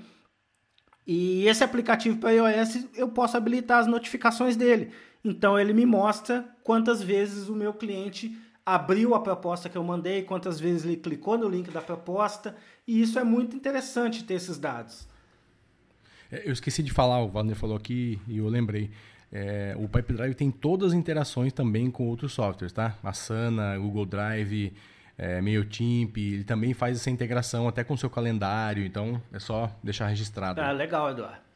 E 1.06 1.48
esse 1.48 1.64
aplicativo 1.64 2.18
para 2.18 2.32
iOS 2.32 2.88
eu 2.94 3.08
posso 3.08 3.38
habilitar 3.38 3.78
as 3.78 3.86
notificações 3.86 4.54
dele. 4.54 4.92
Então 5.24 5.58
ele 5.58 5.72
me 5.72 5.86
mostra 5.86 6.46
quantas 6.62 7.02
vezes 7.02 7.48
o 7.48 7.56
meu 7.56 7.72
cliente 7.72 8.38
abriu 8.74 9.14
a 9.14 9.20
proposta 9.20 9.68
que 9.68 9.78
eu 9.78 9.82
mandei, 9.82 10.22
quantas 10.22 10.60
vezes 10.60 10.84
ele 10.84 10.96
clicou 10.96 11.38
no 11.38 11.48
link 11.48 11.70
da 11.70 11.80
proposta, 11.80 12.54
e 12.86 13.00
isso 13.00 13.18
é 13.18 13.24
muito 13.24 13.56
interessante 13.56 14.24
ter 14.24 14.34
esses 14.34 14.58
dados. 14.58 15.08
É, 16.30 16.46
eu 16.46 16.52
esqueci 16.52 16.82
de 16.82 16.92
falar, 16.92 17.22
o 17.22 17.28
Wagner 17.28 17.56
falou 17.56 17.76
aqui 17.76 18.20
e 18.28 18.36
eu 18.36 18.48
lembrei. 18.48 18.90
É, 19.32 19.74
o 19.78 19.88
Pipedrive 19.88 20.34
tem 20.34 20.50
todas 20.50 20.92
as 20.92 20.94
interações 20.94 21.52
também 21.52 21.90
com 21.90 22.06
outros 22.06 22.32
softwares, 22.32 22.72
tá? 22.72 22.94
Asana, 23.02 23.78
Google 23.78 24.04
Drive, 24.04 24.74
é, 25.16 25.40
MailChimp, 25.40 26.16
ele 26.18 26.44
também 26.44 26.74
faz 26.74 26.98
essa 26.98 27.10
integração 27.10 27.66
até 27.68 27.82
com 27.82 27.94
o 27.94 27.98
seu 27.98 28.10
calendário, 28.10 28.84
então 28.84 29.20
é 29.32 29.38
só 29.38 29.70
deixar 29.82 30.08
registrado. 30.08 30.60
Ah, 30.60 30.72
legal, 30.72 31.10
Eduardo. 31.10 31.47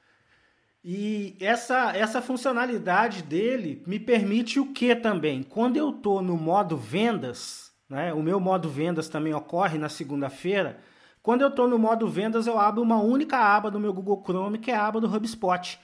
E 0.84 1.36
essa, 1.40 1.96
essa 1.96 2.20
funcionalidade 2.20 3.22
dele 3.22 3.82
me 3.86 4.00
permite 4.00 4.58
o 4.58 4.72
que 4.72 4.96
também? 4.96 5.42
Quando 5.42 5.76
eu 5.76 5.90
estou 5.90 6.20
no 6.20 6.36
modo 6.36 6.76
vendas, 6.76 7.72
né, 7.88 8.12
o 8.12 8.22
meu 8.22 8.40
modo 8.40 8.68
vendas 8.68 9.08
também 9.08 9.32
ocorre 9.32 9.78
na 9.78 9.88
segunda-feira. 9.88 10.80
Quando 11.22 11.42
eu 11.42 11.48
estou 11.48 11.68
no 11.68 11.78
modo 11.78 12.08
vendas, 12.08 12.48
eu 12.48 12.58
abro 12.58 12.82
uma 12.82 13.00
única 13.00 13.38
aba 13.38 13.70
do 13.70 13.78
meu 13.78 13.92
Google 13.92 14.24
Chrome, 14.26 14.58
que 14.58 14.72
é 14.72 14.74
a 14.74 14.84
aba 14.84 15.00
do 15.00 15.06
HubSpot. 15.06 15.78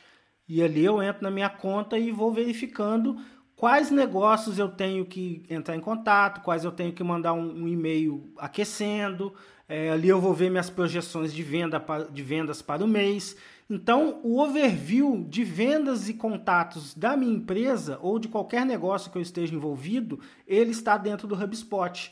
E 0.48 0.60
ali 0.62 0.84
eu 0.84 1.00
entro 1.00 1.22
na 1.22 1.30
minha 1.30 1.48
conta 1.48 1.96
e 1.96 2.10
vou 2.10 2.32
verificando 2.32 3.16
quais 3.54 3.92
negócios 3.92 4.58
eu 4.58 4.68
tenho 4.68 5.04
que 5.06 5.44
entrar 5.48 5.76
em 5.76 5.80
contato, 5.80 6.40
quais 6.42 6.64
eu 6.64 6.72
tenho 6.72 6.92
que 6.92 7.04
mandar 7.04 7.34
um, 7.34 7.62
um 7.62 7.68
e-mail 7.68 8.32
aquecendo. 8.36 9.32
É, 9.68 9.90
ali 9.90 10.08
eu 10.08 10.20
vou 10.20 10.34
ver 10.34 10.50
minhas 10.50 10.70
projeções 10.70 11.32
de, 11.32 11.42
venda 11.42 11.84
de 12.10 12.22
vendas 12.22 12.60
para 12.62 12.82
o 12.82 12.88
mês. 12.88 13.36
Então, 13.70 14.20
o 14.22 14.40
overview 14.40 15.26
de 15.28 15.44
vendas 15.44 16.08
e 16.08 16.14
contatos 16.14 16.94
da 16.94 17.16
minha 17.16 17.34
empresa 17.34 17.98
ou 18.00 18.18
de 18.18 18.26
qualquer 18.26 18.64
negócio 18.64 19.10
que 19.10 19.18
eu 19.18 19.22
esteja 19.22 19.54
envolvido, 19.54 20.18
ele 20.46 20.70
está 20.70 20.96
dentro 20.96 21.28
do 21.28 21.34
HubSpot. 21.34 22.10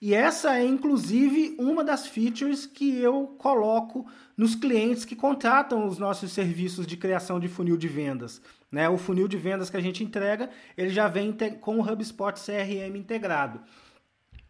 E 0.00 0.12
essa 0.12 0.58
é 0.58 0.64
inclusive 0.64 1.54
uma 1.58 1.84
das 1.84 2.06
features 2.06 2.66
que 2.66 2.98
eu 3.00 3.34
coloco 3.38 4.06
nos 4.36 4.54
clientes 4.54 5.04
que 5.04 5.16
contratam 5.16 5.86
os 5.86 5.96
nossos 5.96 6.32
serviços 6.32 6.86
de 6.86 6.96
criação 6.96 7.38
de 7.38 7.48
funil 7.48 7.76
de 7.76 7.88
vendas. 7.88 8.42
Né? 8.70 8.88
O 8.88 8.98
funil 8.98 9.28
de 9.28 9.38
vendas 9.38 9.70
que 9.70 9.76
a 9.76 9.80
gente 9.80 10.02
entrega, 10.02 10.50
ele 10.76 10.90
já 10.90 11.06
vem 11.06 11.34
com 11.60 11.78
o 11.78 11.82
HubSpot 11.82 12.34
CRM 12.34 12.96
integrado. 12.96 13.60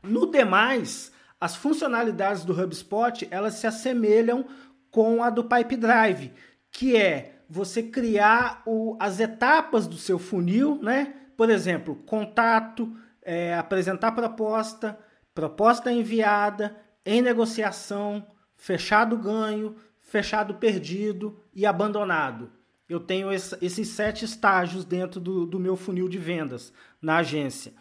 No 0.02 0.30
demais, 0.30 1.12
as 1.38 1.54
funcionalidades 1.54 2.44
do 2.44 2.58
HubSpot, 2.58 3.28
elas 3.30 3.54
se 3.54 3.66
assemelham 3.66 4.46
com 4.90 5.22
a 5.22 5.30
do 5.30 5.44
Pipe 5.44 5.76
Drive, 5.76 6.32
que 6.70 6.96
é 6.96 7.40
você 7.48 7.82
criar 7.82 8.62
o, 8.66 8.96
as 9.00 9.20
etapas 9.20 9.86
do 9.86 9.96
seu 9.96 10.18
funil, 10.18 10.80
né? 10.82 11.14
Por 11.36 11.50
exemplo, 11.50 11.96
contato, 12.06 12.96
é, 13.22 13.54
apresentar 13.54 14.12
proposta, 14.12 14.98
proposta 15.34 15.92
enviada, 15.92 16.76
em 17.04 17.22
negociação, 17.22 18.26
fechado 18.56 19.16
ganho, 19.16 19.76
fechado 20.00 20.54
perdido 20.54 21.38
e 21.54 21.64
abandonado. 21.64 22.50
Eu 22.88 23.00
tenho 23.00 23.32
esse, 23.32 23.56
esses 23.60 23.88
sete 23.88 24.24
estágios 24.24 24.84
dentro 24.84 25.20
do, 25.20 25.44
do 25.46 25.58
meu 25.58 25.76
funil 25.76 26.08
de 26.08 26.18
vendas 26.18 26.72
na 27.00 27.18
agência. 27.18 27.74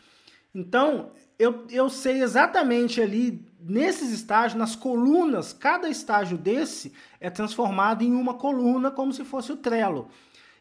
Então, 0.54 1.12
eu, 1.38 1.66
eu 1.70 1.90
sei 1.90 2.22
exatamente 2.22 3.02
ali, 3.02 3.46
nesses 3.60 4.12
estágios, 4.12 4.58
nas 4.58 4.76
colunas, 4.76 5.52
cada 5.52 5.90
estágio 5.90 6.38
desse 6.38 6.94
é 7.20 7.30
transformado 7.30 8.04
em 8.04 8.14
uma 8.14 8.36
coluna, 8.36 8.92
como 8.92 9.12
se 9.12 9.24
fosse 9.24 9.52
o 9.52 9.58
Trello. 9.58 10.08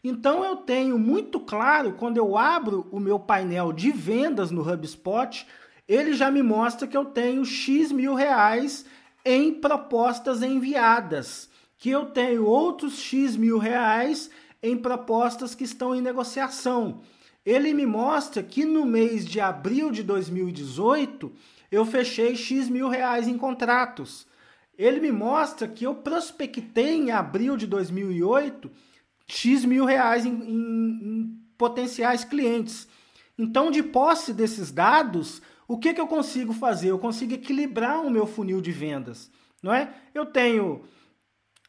Então 0.02 0.44
eu 0.44 0.56
tenho 0.56 0.98
muito 0.98 1.40
claro, 1.40 1.92
quando 1.92 2.18
eu 2.18 2.36
abro 2.36 2.86
o 2.90 3.00
meu 3.00 3.18
painel 3.18 3.72
de 3.72 3.90
vendas 3.90 4.50
no 4.50 4.60
HubSpot, 4.60 5.46
ele 5.88 6.12
já 6.12 6.30
me 6.30 6.42
mostra 6.42 6.86
que 6.86 6.96
eu 6.96 7.04
tenho 7.04 7.44
X 7.44 7.92
mil 7.92 8.14
reais 8.14 8.84
em 9.24 9.52
propostas 9.54 10.42
enviadas, 10.42 11.48
que 11.78 11.90
eu 11.90 12.06
tenho 12.06 12.44
outros 12.44 12.98
X 12.98 13.36
mil 13.36 13.58
reais 13.58 14.30
em 14.62 14.76
propostas 14.76 15.54
que 15.54 15.64
estão 15.64 15.94
em 15.94 16.00
negociação 16.00 17.00
ele 17.44 17.74
me 17.74 17.84
mostra 17.86 18.42
que 18.42 18.64
no 18.64 18.86
mês 18.86 19.26
de 19.26 19.40
abril 19.40 19.90
de 19.90 20.02
2018 20.02 21.32
eu 21.70 21.84
fechei 21.84 22.36
X 22.36 22.68
mil 22.68 22.88
reais 22.88 23.28
em 23.28 23.36
contratos. 23.36 24.26
Ele 24.76 25.00
me 25.00 25.12
mostra 25.12 25.68
que 25.68 25.84
eu 25.84 25.94
prospectei 25.94 26.94
em 26.94 27.10
abril 27.10 27.56
de 27.56 27.66
2008 27.66 28.70
X 29.26 29.64
mil 29.64 29.84
reais 29.84 30.24
em, 30.24 30.30
em, 30.30 30.54
em 30.54 31.40
potenciais 31.56 32.24
clientes. 32.24 32.88
Então, 33.38 33.70
de 33.70 33.82
posse 33.82 34.32
desses 34.32 34.70
dados, 34.70 35.42
O 35.66 35.78
que, 35.78 35.94
que 35.94 36.00
eu 36.00 36.06
consigo 36.06 36.52
fazer? 36.52 36.90
Eu 36.90 36.98
consigo 36.98 37.32
equilibrar 37.32 38.00
o 38.00 38.10
meu 38.10 38.26
funil 38.26 38.60
de 38.60 38.70
vendas, 38.70 39.30
não 39.62 39.72
é? 39.72 39.92
Eu 40.12 40.26
tenho 40.26 40.84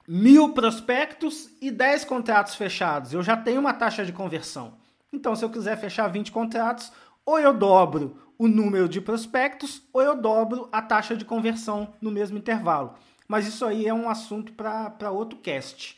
mil 0.07 0.49
prospectos 0.49 1.49
e 1.61 1.71
10 1.71 2.05
contratos 2.05 2.55
fechados. 2.55 3.13
Eu 3.13 3.23
já 3.23 3.37
tenho 3.37 3.59
uma 3.59 3.73
taxa 3.73 4.05
de 4.05 4.11
conversão. 4.11 4.77
Então, 5.15 5.35
se 5.35 5.43
eu 5.43 5.49
quiser 5.49 5.77
fechar 5.77 6.07
20 6.07 6.31
contratos, 6.31 6.91
ou 7.25 7.39
eu 7.39 7.53
dobro 7.53 8.19
o 8.37 8.47
número 8.47 8.87
de 8.87 8.99
prospectos, 8.99 9.81
ou 9.93 10.01
eu 10.01 10.15
dobro 10.15 10.67
a 10.71 10.81
taxa 10.81 11.15
de 11.15 11.23
conversão 11.23 11.93
no 12.01 12.11
mesmo 12.11 12.37
intervalo. 12.37 12.93
Mas 13.27 13.47
isso 13.47 13.65
aí 13.65 13.87
é 13.87 13.93
um 13.93 14.09
assunto 14.09 14.51
para 14.53 15.09
outro 15.09 15.39
cast. 15.39 15.97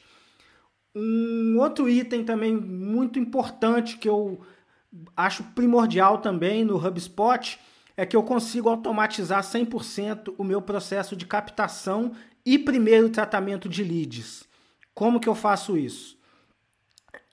Um 0.96 1.58
outro 1.60 1.90
item 1.90 2.24
também 2.24 2.56
muito 2.56 3.20
importante 3.20 3.98
que 3.98 4.08
eu 4.08 4.40
acho 5.16 5.44
primordial 5.56 6.20
também 6.20 6.64
no 6.64 6.78
HubSpot 6.78 7.60
é 7.96 8.06
que 8.06 8.16
eu 8.16 8.24
consigo 8.24 8.70
automatizar 8.70 9.44
100% 9.44 10.36
o 10.38 10.44
meu 10.44 10.62
processo 10.62 11.16
de 11.16 11.26
captação 11.26 12.14
e 12.46 12.58
primeiro 12.58 13.10
tratamento 13.10 13.68
de 13.68 13.84
leads. 13.84 14.48
Como 14.94 15.20
que 15.20 15.28
eu 15.28 15.36
faço 15.36 15.76
isso? 15.76 16.17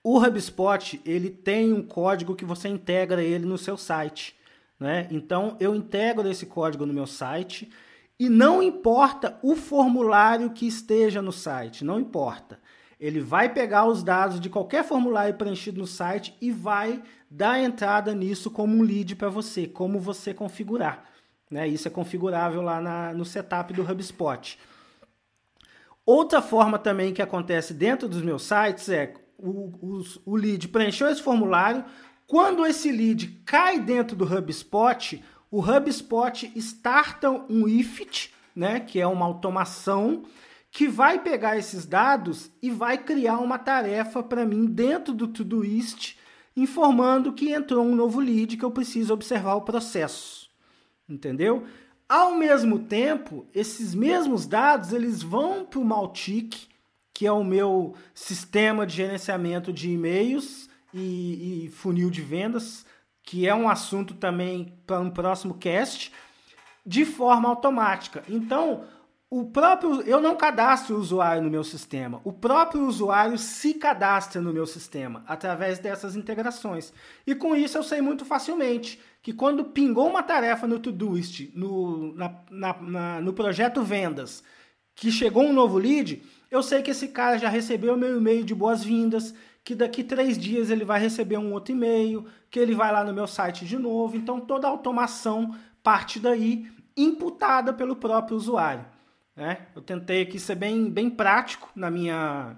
O 0.06 0.18
HubSpot 0.22 1.00
ele 1.02 1.30
tem 1.30 1.72
um 1.72 1.82
código 1.82 2.36
que 2.36 2.44
você 2.44 2.68
integra 2.68 3.22
ele 3.22 3.46
no 3.46 3.56
seu 3.56 3.74
site, 3.78 4.36
né? 4.78 5.08
Então 5.10 5.56
eu 5.58 5.74
integro 5.74 6.28
esse 6.28 6.44
código 6.44 6.84
no 6.84 6.92
meu 6.92 7.06
site 7.06 7.70
e 8.20 8.28
não 8.28 8.62
importa 8.62 9.38
o 9.42 9.56
formulário 9.56 10.50
que 10.50 10.66
esteja 10.66 11.22
no 11.22 11.32
site, 11.32 11.86
não 11.86 11.98
importa. 11.98 12.60
Ele 13.00 13.18
vai 13.18 13.52
pegar 13.52 13.86
os 13.86 14.02
dados 14.02 14.38
de 14.38 14.50
qualquer 14.50 14.84
formulário 14.84 15.36
preenchido 15.36 15.80
no 15.80 15.86
site 15.86 16.36
e 16.38 16.50
vai 16.52 17.02
dar 17.30 17.58
entrada 17.58 18.14
nisso 18.14 18.50
como 18.50 18.76
um 18.76 18.82
lead 18.82 19.16
para 19.16 19.30
você, 19.30 19.66
como 19.66 19.98
você 19.98 20.34
configurar. 20.34 21.04
Né? 21.50 21.66
Isso 21.66 21.88
é 21.88 21.90
configurável 21.90 22.60
lá 22.60 22.78
na, 22.78 23.14
no 23.14 23.24
setup 23.24 23.72
do 23.72 23.82
HubSpot. 23.82 24.58
Outra 26.04 26.42
forma 26.42 26.78
também 26.78 27.14
que 27.14 27.22
acontece 27.22 27.72
dentro 27.72 28.06
dos 28.06 28.20
meus 28.20 28.42
sites 28.42 28.90
é 28.90 29.14
o, 29.38 29.72
o, 29.80 30.04
o 30.24 30.36
lead 30.36 30.68
preencheu 30.68 31.08
esse 31.08 31.22
formulário. 31.22 31.84
Quando 32.26 32.64
esse 32.66 32.90
lead 32.90 33.42
cai 33.44 33.78
dentro 33.78 34.16
do 34.16 34.24
HubSpot, 34.24 35.22
o 35.50 35.60
HubSpot 35.60 36.50
starta 36.56 37.30
um 37.30 37.68
IFT, 37.68 38.32
né, 38.56 38.80
que 38.80 39.00
é 39.00 39.06
uma 39.06 39.26
automação 39.26 40.24
que 40.70 40.88
vai 40.88 41.20
pegar 41.20 41.56
esses 41.56 41.86
dados 41.86 42.50
e 42.60 42.68
vai 42.70 42.98
criar 42.98 43.38
uma 43.38 43.58
tarefa 43.58 44.22
para 44.22 44.44
mim 44.44 44.66
dentro 44.66 45.14
do 45.14 45.28
Todoist, 45.28 46.18
informando 46.56 47.32
que 47.32 47.52
entrou 47.52 47.84
um 47.84 47.94
novo 47.94 48.18
lead 48.18 48.56
que 48.56 48.64
eu 48.64 48.70
preciso 48.72 49.14
observar 49.14 49.54
o 49.54 49.62
processo. 49.62 50.50
Entendeu? 51.08 51.64
Ao 52.08 52.34
mesmo 52.34 52.80
tempo, 52.80 53.46
esses 53.54 53.94
mesmos 53.94 54.46
dados 54.46 54.92
eles 54.92 55.22
vão 55.22 55.64
para 55.64 55.78
o 55.78 55.84
Maltic, 55.84 56.54
que 57.14 57.26
é 57.26 57.32
o 57.32 57.44
meu 57.44 57.94
sistema 58.12 58.84
de 58.84 58.96
gerenciamento 58.96 59.72
de 59.72 59.90
e-mails 59.90 60.68
e, 60.92 61.66
e 61.66 61.70
funil 61.70 62.10
de 62.10 62.20
vendas, 62.20 62.84
que 63.22 63.48
é 63.48 63.54
um 63.54 63.68
assunto 63.68 64.14
também 64.14 64.76
para 64.84 65.00
um 65.00 65.10
próximo 65.10 65.54
cast, 65.54 66.12
de 66.84 67.04
forma 67.04 67.48
automática. 67.48 68.24
Então, 68.28 68.84
o 69.30 69.46
próprio 69.46 70.02
eu 70.02 70.20
não 70.20 70.36
cadastro 70.36 70.96
o 70.96 70.98
usuário 71.00 71.42
no 71.42 71.50
meu 71.50 71.64
sistema. 71.64 72.20
O 72.24 72.32
próprio 72.32 72.86
usuário 72.86 73.38
se 73.38 73.74
cadastra 73.74 74.40
no 74.40 74.52
meu 74.52 74.66
sistema 74.66 75.24
através 75.26 75.78
dessas 75.78 76.14
integrações. 76.14 76.92
E 77.26 77.34
com 77.34 77.56
isso 77.56 77.78
eu 77.78 77.82
sei 77.82 78.00
muito 78.00 78.24
facilmente 78.24 79.00
que 79.22 79.32
quando 79.32 79.64
pingou 79.64 80.08
uma 80.08 80.22
tarefa 80.22 80.66
no 80.66 80.78
Todoist, 80.78 81.50
no, 81.54 82.14
na, 82.14 82.34
na, 82.50 82.82
na, 82.82 83.20
no 83.20 83.32
projeto 83.32 83.82
vendas, 83.82 84.44
que 84.94 85.10
chegou 85.10 85.44
um 85.44 85.52
novo 85.52 85.78
lead, 85.78 86.22
eu 86.50 86.62
sei 86.62 86.82
que 86.82 86.90
esse 86.90 87.08
cara 87.08 87.38
já 87.38 87.48
recebeu 87.48 87.96
meu 87.96 88.16
e-mail 88.16 88.44
de 88.44 88.54
boas-vindas, 88.54 89.34
que 89.64 89.74
daqui 89.74 90.04
três 90.04 90.38
dias 90.38 90.70
ele 90.70 90.84
vai 90.84 91.00
receber 91.00 91.38
um 91.38 91.52
outro 91.52 91.72
e-mail, 91.72 92.26
que 92.50 92.60
ele 92.60 92.74
vai 92.74 92.92
lá 92.92 93.02
no 93.02 93.12
meu 93.12 93.26
site 93.26 93.64
de 93.64 93.78
novo. 93.78 94.16
Então 94.16 94.40
toda 94.40 94.68
a 94.68 94.70
automação 94.70 95.56
parte 95.82 96.20
daí, 96.20 96.70
imputada 96.96 97.72
pelo 97.72 97.96
próprio 97.96 98.36
usuário. 98.36 98.84
Né? 99.34 99.66
Eu 99.74 99.82
tentei 99.82 100.22
aqui 100.22 100.38
ser 100.38 100.54
bem, 100.54 100.88
bem 100.88 101.10
prático 101.10 101.68
na 101.74 101.90
minha, 101.90 102.56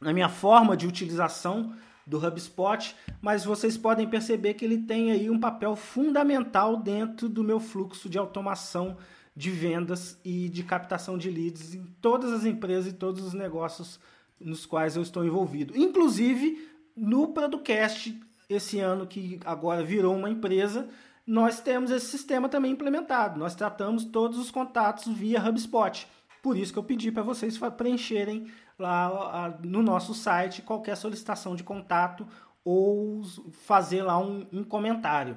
na 0.00 0.12
minha 0.12 0.28
forma 0.28 0.76
de 0.76 0.86
utilização 0.86 1.74
do 2.06 2.18
HubSpot, 2.18 2.94
mas 3.20 3.44
vocês 3.44 3.78
podem 3.78 4.08
perceber 4.08 4.54
que 4.54 4.64
ele 4.64 4.78
tem 4.78 5.10
aí 5.10 5.30
um 5.30 5.40
papel 5.40 5.74
fundamental 5.74 6.76
dentro 6.76 7.28
do 7.28 7.42
meu 7.42 7.58
fluxo 7.58 8.08
de 8.08 8.18
automação 8.18 8.96
de 9.36 9.50
vendas 9.50 10.18
e 10.24 10.48
de 10.48 10.62
captação 10.62 11.18
de 11.18 11.30
leads 11.30 11.74
em 11.74 11.84
todas 12.00 12.32
as 12.32 12.44
empresas 12.44 12.92
e 12.92 12.94
todos 12.94 13.24
os 13.24 13.34
negócios 13.34 13.98
nos 14.38 14.64
quais 14.64 14.96
eu 14.96 15.02
estou 15.02 15.24
envolvido. 15.24 15.76
Inclusive 15.76 16.68
no 16.96 17.28
Producast, 17.28 18.18
esse 18.48 18.78
ano 18.78 19.06
que 19.06 19.40
agora 19.44 19.82
virou 19.82 20.14
uma 20.14 20.30
empresa, 20.30 20.88
nós 21.26 21.60
temos 21.60 21.90
esse 21.90 22.06
sistema 22.06 22.48
também 22.48 22.72
implementado. 22.72 23.38
Nós 23.38 23.54
tratamos 23.54 24.04
todos 24.04 24.38
os 24.38 24.50
contatos 24.50 25.12
via 25.12 25.42
HubSpot. 25.42 26.06
Por 26.42 26.56
isso 26.56 26.72
que 26.72 26.78
eu 26.78 26.84
pedi 26.84 27.10
para 27.10 27.22
vocês 27.22 27.58
preencherem 27.76 28.46
lá 28.78 29.58
no 29.62 29.82
nosso 29.82 30.14
site 30.14 30.62
qualquer 30.62 30.96
solicitação 30.96 31.56
de 31.56 31.64
contato 31.64 32.26
ou 32.64 33.22
fazer 33.64 34.02
lá 34.02 34.18
um, 34.18 34.46
um 34.52 34.62
comentário. 34.62 35.36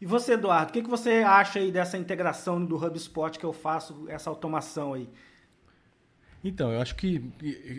E 0.00 0.06
você, 0.06 0.32
Eduardo, 0.32 0.70
o 0.70 0.72
que, 0.72 0.82
que 0.82 0.88
você 0.88 1.22
acha 1.24 1.58
aí 1.58 1.70
dessa 1.70 1.98
integração 1.98 2.64
do 2.64 2.76
HubSpot 2.76 3.38
que 3.38 3.44
eu 3.44 3.52
faço, 3.52 4.06
essa 4.08 4.30
automação 4.30 4.94
aí? 4.94 5.08
Então, 6.42 6.72
eu 6.72 6.80
acho 6.80 6.96
que 6.96 7.22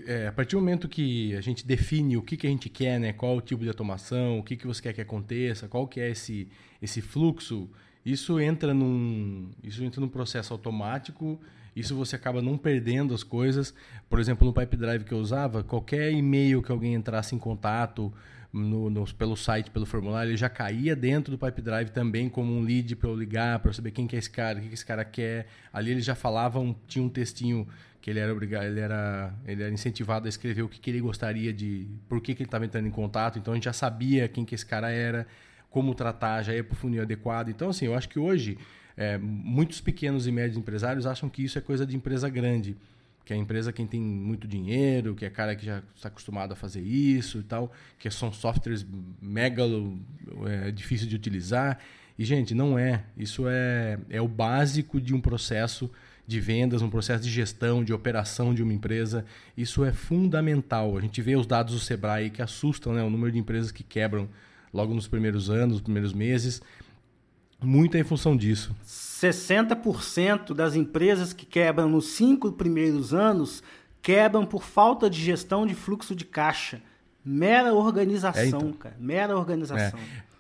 é, 0.05 0.27
a 0.27 0.31
partir 0.31 0.55
do 0.55 0.60
momento 0.60 0.88
que 0.88 1.36
a 1.36 1.41
gente 1.41 1.65
define 1.65 2.15
o 2.15 2.21
que, 2.21 2.38
que 2.38 2.45
a 2.45 2.49
gente 2.49 2.69
quer, 2.69 2.99
né, 2.99 3.12
qual 3.12 3.38
o 3.38 3.41
tipo 3.41 3.63
de 3.63 3.69
automação, 3.69 4.38
o 4.38 4.43
que, 4.43 4.55
que 4.55 4.67
você 4.67 4.84
quer 4.84 4.93
que 4.93 5.01
aconteça, 5.01 5.67
qual 5.67 5.88
que 5.88 5.99
é 5.99 6.12
esse, 6.12 6.47
esse 6.79 7.01
fluxo, 7.01 7.67
isso 8.05 8.39
entra 8.39 8.71
num, 8.71 9.49
isso 9.63 9.84
entra 9.84 9.99
num 9.99 10.07
processo 10.07 10.53
automático, 10.53 11.39
isso 11.75 11.95
você 11.95 12.15
acaba 12.15 12.41
não 12.41 12.57
perdendo 12.57 13.13
as 13.13 13.23
coisas. 13.23 13.73
Por 14.10 14.19
exemplo, 14.19 14.45
no 14.45 14.53
Pipe 14.53 14.75
Drive 14.75 15.03
que 15.03 15.13
eu 15.13 15.19
usava, 15.19 15.63
qualquer 15.63 16.12
e-mail 16.12 16.62
que 16.62 16.71
alguém 16.71 16.93
entrasse 16.93 17.34
em 17.34 17.39
contato 17.39 18.13
no, 18.51 18.89
no, 18.89 19.05
pelo 19.13 19.38
site, 19.38 19.71
pelo 19.71 19.86
formulário, 19.86 20.29
ele 20.29 20.38
já 20.38 20.49
caía 20.49 20.95
dentro 20.95 21.36
do 21.36 21.38
Pipe 21.38 21.62
Drive 21.62 21.89
também 21.89 22.27
como 22.27 22.51
um 22.51 22.62
lead 22.62 22.95
para 22.97 23.10
eu 23.10 23.15
ligar, 23.15 23.60
para 23.60 23.69
eu 23.69 23.73
saber 23.73 23.91
quem 23.91 24.05
que 24.05 24.15
é 24.15 24.19
esse 24.19 24.29
cara, 24.29 24.60
o 24.60 24.62
que, 24.62 24.67
que 24.67 24.73
esse 24.73 24.86
cara 24.86 25.05
quer. 25.05 25.47
Ali 25.71 25.91
ele 25.91 26.01
já 26.01 26.15
falava, 26.15 26.60
um, 26.60 26.75
tinha 26.88 27.03
um 27.03 27.10
textinho 27.10 27.67
que 28.01 28.10
ele 28.10 28.19
era 28.19 28.34
obrigado, 28.34 28.65
ele 28.65 28.79
era, 28.79 29.34
ele 29.45 29.63
era 29.63 29.71
incentivado 29.71 30.25
a 30.25 30.29
escrever 30.29 30.63
o 30.63 30.67
que, 30.67 30.79
que 30.79 30.89
ele 30.89 30.99
gostaria 30.99 31.53
de, 31.53 31.88
por 32.10 32.19
que, 32.19 32.34
que 32.34 32.41
ele 32.41 32.47
estava 32.47 32.65
entrando 32.65 32.88
em 32.88 32.91
contato. 32.91 33.39
Então 33.39 33.53
a 33.53 33.55
gente 33.55 33.65
já 33.65 33.73
sabia 33.73 34.27
quem 34.27 34.43
que 34.43 34.55
esse 34.55 34.65
cara 34.65 34.89
era, 34.89 35.25
como 35.69 35.95
tratar, 35.95 36.41
já 36.43 36.53
ia 36.53 36.63
para 36.63 36.73
o 36.73 36.75
funil 36.75 37.01
adequado. 37.03 37.49
Então 37.49 37.69
assim, 37.69 37.86
eu 37.86 37.95
acho 37.95 38.10
que 38.10 38.19
hoje 38.19 38.57
é, 38.95 39.17
muitos 39.17 39.82
pequenos 39.82 40.27
e 40.27 40.32
médios 40.32 40.58
empresários 40.58 41.06
acham 41.06 41.30
que 41.30 41.43
isso 41.43 41.58
é 41.58 41.62
coisa 41.62 41.86
de 41.86 41.95
empresa 41.95 42.30
grande, 42.30 42.75
que 43.23 43.34
é 43.34 43.36
a 43.36 43.39
empresa 43.39 43.71
quem 43.71 43.88
tem 43.88 44.01
muito 44.01 44.47
dinheiro, 44.47 45.15
que 45.15 45.25
é 45.25 45.30
cara 45.30 45.56
que 45.56 45.65
já 45.65 45.82
está 45.95 46.08
acostumado 46.08 46.54
a 46.54 46.56
fazer 46.56 46.82
isso 46.82 47.39
e 47.39 47.43
tal, 47.43 47.71
que 47.97 48.10
são 48.10 48.32
softwares 48.32 48.86
mega 49.21 49.63
é, 50.47 50.71
difíceis 50.71 51.10
de 51.10 51.15
utilizar. 51.15 51.80
E 52.17 52.25
gente, 52.25 52.54
não 52.54 52.77
é. 52.77 53.04
Isso 53.17 53.45
é, 53.47 53.97
é 54.10 54.21
o 54.21 54.27
básico 54.27 54.99
de 54.99 55.13
um 55.13 55.21
processo 55.21 55.89
de 56.27 56.39
vendas, 56.39 56.82
um 56.82 56.89
processo 56.89 57.23
de 57.23 57.30
gestão, 57.30 57.84
de 57.84 57.93
operação 57.93 58.54
de 58.54 58.63
uma 58.63 58.73
empresa. 58.73 59.25
Isso 59.58 59.84
é 59.84 59.91
fundamental. 59.91 60.97
A 60.97 61.01
gente 61.01 61.21
vê 61.21 61.36
os 61.36 61.45
dados 61.45 61.73
do 61.73 61.80
Sebrae 61.80 62.30
que 62.30 62.41
assustam 62.41 62.93
né? 62.93 63.04
o 63.04 63.10
número 63.10 63.32
de 63.32 63.39
empresas 63.39 63.71
que 63.71 63.84
quebram 63.84 64.30
logo 64.73 64.93
nos 64.93 65.08
primeiros 65.08 65.49
anos, 65.49 65.73
nos 65.73 65.82
primeiros 65.82 66.13
meses. 66.13 66.62
Muito 67.62 67.97
em 67.97 68.04
função 68.04 68.36
disso. 68.36 68.76
60% 68.86 70.54
das 70.54 70.76
empresas 70.76 71.32
que 71.32 71.45
quebram 71.45 71.88
nos 71.88 72.08
cinco 72.08 72.52
primeiros 72.52 73.13
anos 73.13 73.62
quebram 74.02 74.45
por 74.45 74.63
falta 74.63 75.10
de 75.10 75.21
gestão 75.21 75.67
de 75.67 75.76
fluxo 75.76 76.15
de 76.15 76.26
caixa. 76.26 76.82
Mera 77.24 77.71
organização, 77.74 78.41
é, 78.41 78.47
então. 78.47 78.74
cara. 78.74 78.95
Mera 79.00 79.38
organização. 79.38 80.00
É 80.00 80.32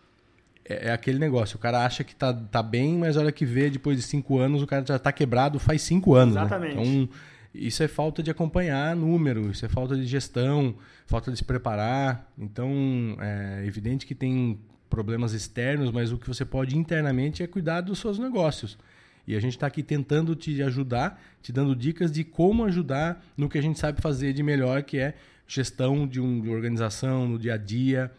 é, 0.71 0.87
é, 0.87 0.91
aquele 0.91 1.19
negócio. 1.19 1.57
O 1.57 1.59
cara 1.59 1.85
acha 1.85 2.03
que 2.03 2.15
tá, 2.15 2.33
tá 2.33 2.63
bem, 2.63 2.97
mas 2.97 3.17
a 3.17 3.21
hora 3.21 3.31
que 3.31 3.45
vê, 3.45 3.69
depois 3.69 3.97
de 3.97 4.03
cinco 4.03 4.39
anos, 4.39 4.61
o 4.61 4.67
cara 4.67 4.85
já 4.85 4.97
tá 4.97 5.11
quebrado 5.11 5.59
faz 5.59 5.81
cinco 5.81 6.15
anos. 6.15 6.35
Né? 6.35 6.41
Exatamente. 6.41 6.75
Né? 6.75 6.83
Então, 6.83 7.09
isso 7.53 7.83
é 7.83 7.87
falta 7.87 8.23
de 8.23 8.31
acompanhar 8.31 8.95
número, 8.95 9.51
isso 9.51 9.65
é 9.65 9.69
falta 9.69 9.95
de 9.95 10.05
gestão, 10.05 10.75
falta 11.05 11.31
de 11.31 11.37
se 11.37 11.43
preparar. 11.43 12.31
Então, 12.37 12.71
é 13.19 13.65
evidente 13.65 14.05
que 14.05 14.15
tem 14.15 14.59
problemas 14.91 15.33
externos, 15.33 15.89
mas 15.89 16.11
o 16.11 16.17
que 16.19 16.27
você 16.27 16.45
pode 16.45 16.77
internamente 16.77 17.41
é 17.41 17.47
cuidar 17.47 17.81
dos 17.81 17.97
seus 17.97 18.19
negócios. 18.19 18.77
E 19.25 19.35
a 19.35 19.39
gente 19.39 19.53
está 19.53 19.65
aqui 19.65 19.81
tentando 19.81 20.35
te 20.35 20.61
ajudar, 20.61 21.19
te 21.41 21.51
dando 21.51 21.75
dicas 21.75 22.11
de 22.11 22.23
como 22.23 22.65
ajudar 22.65 23.23
no 23.35 23.49
que 23.49 23.57
a 23.57 23.61
gente 23.61 23.79
sabe 23.79 24.01
fazer 24.01 24.33
de 24.33 24.43
melhor, 24.43 24.83
que 24.83 24.97
é 24.97 25.15
gestão 25.47 26.07
de, 26.07 26.19
um, 26.19 26.41
de 26.41 26.49
organização 26.49 27.27
no 27.27 27.39
dia 27.39 27.53
a 27.53 27.57
dia, 27.57 28.11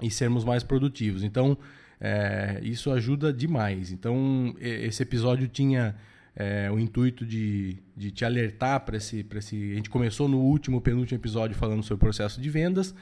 e 0.00 0.10
sermos 0.10 0.44
mais 0.44 0.62
produtivos. 0.62 1.22
Então, 1.22 1.56
é, 2.00 2.58
isso 2.62 2.90
ajuda 2.90 3.32
demais. 3.32 3.92
Então, 3.92 4.54
esse 4.58 5.02
episódio 5.02 5.46
tinha 5.46 5.94
é, 6.34 6.70
o 6.70 6.78
intuito 6.78 7.26
de, 7.26 7.76
de 7.96 8.10
te 8.10 8.24
alertar 8.24 8.80
para 8.80 8.96
esse, 8.96 9.26
esse. 9.34 9.72
A 9.72 9.74
gente 9.74 9.90
começou 9.90 10.28
no 10.28 10.38
último, 10.38 10.80
penúltimo 10.80 11.18
episódio 11.18 11.54
falando 11.56 11.82
sobre 11.82 11.96
o 11.96 11.98
processo 11.98 12.40
de 12.40 12.48
vendas. 12.48 12.94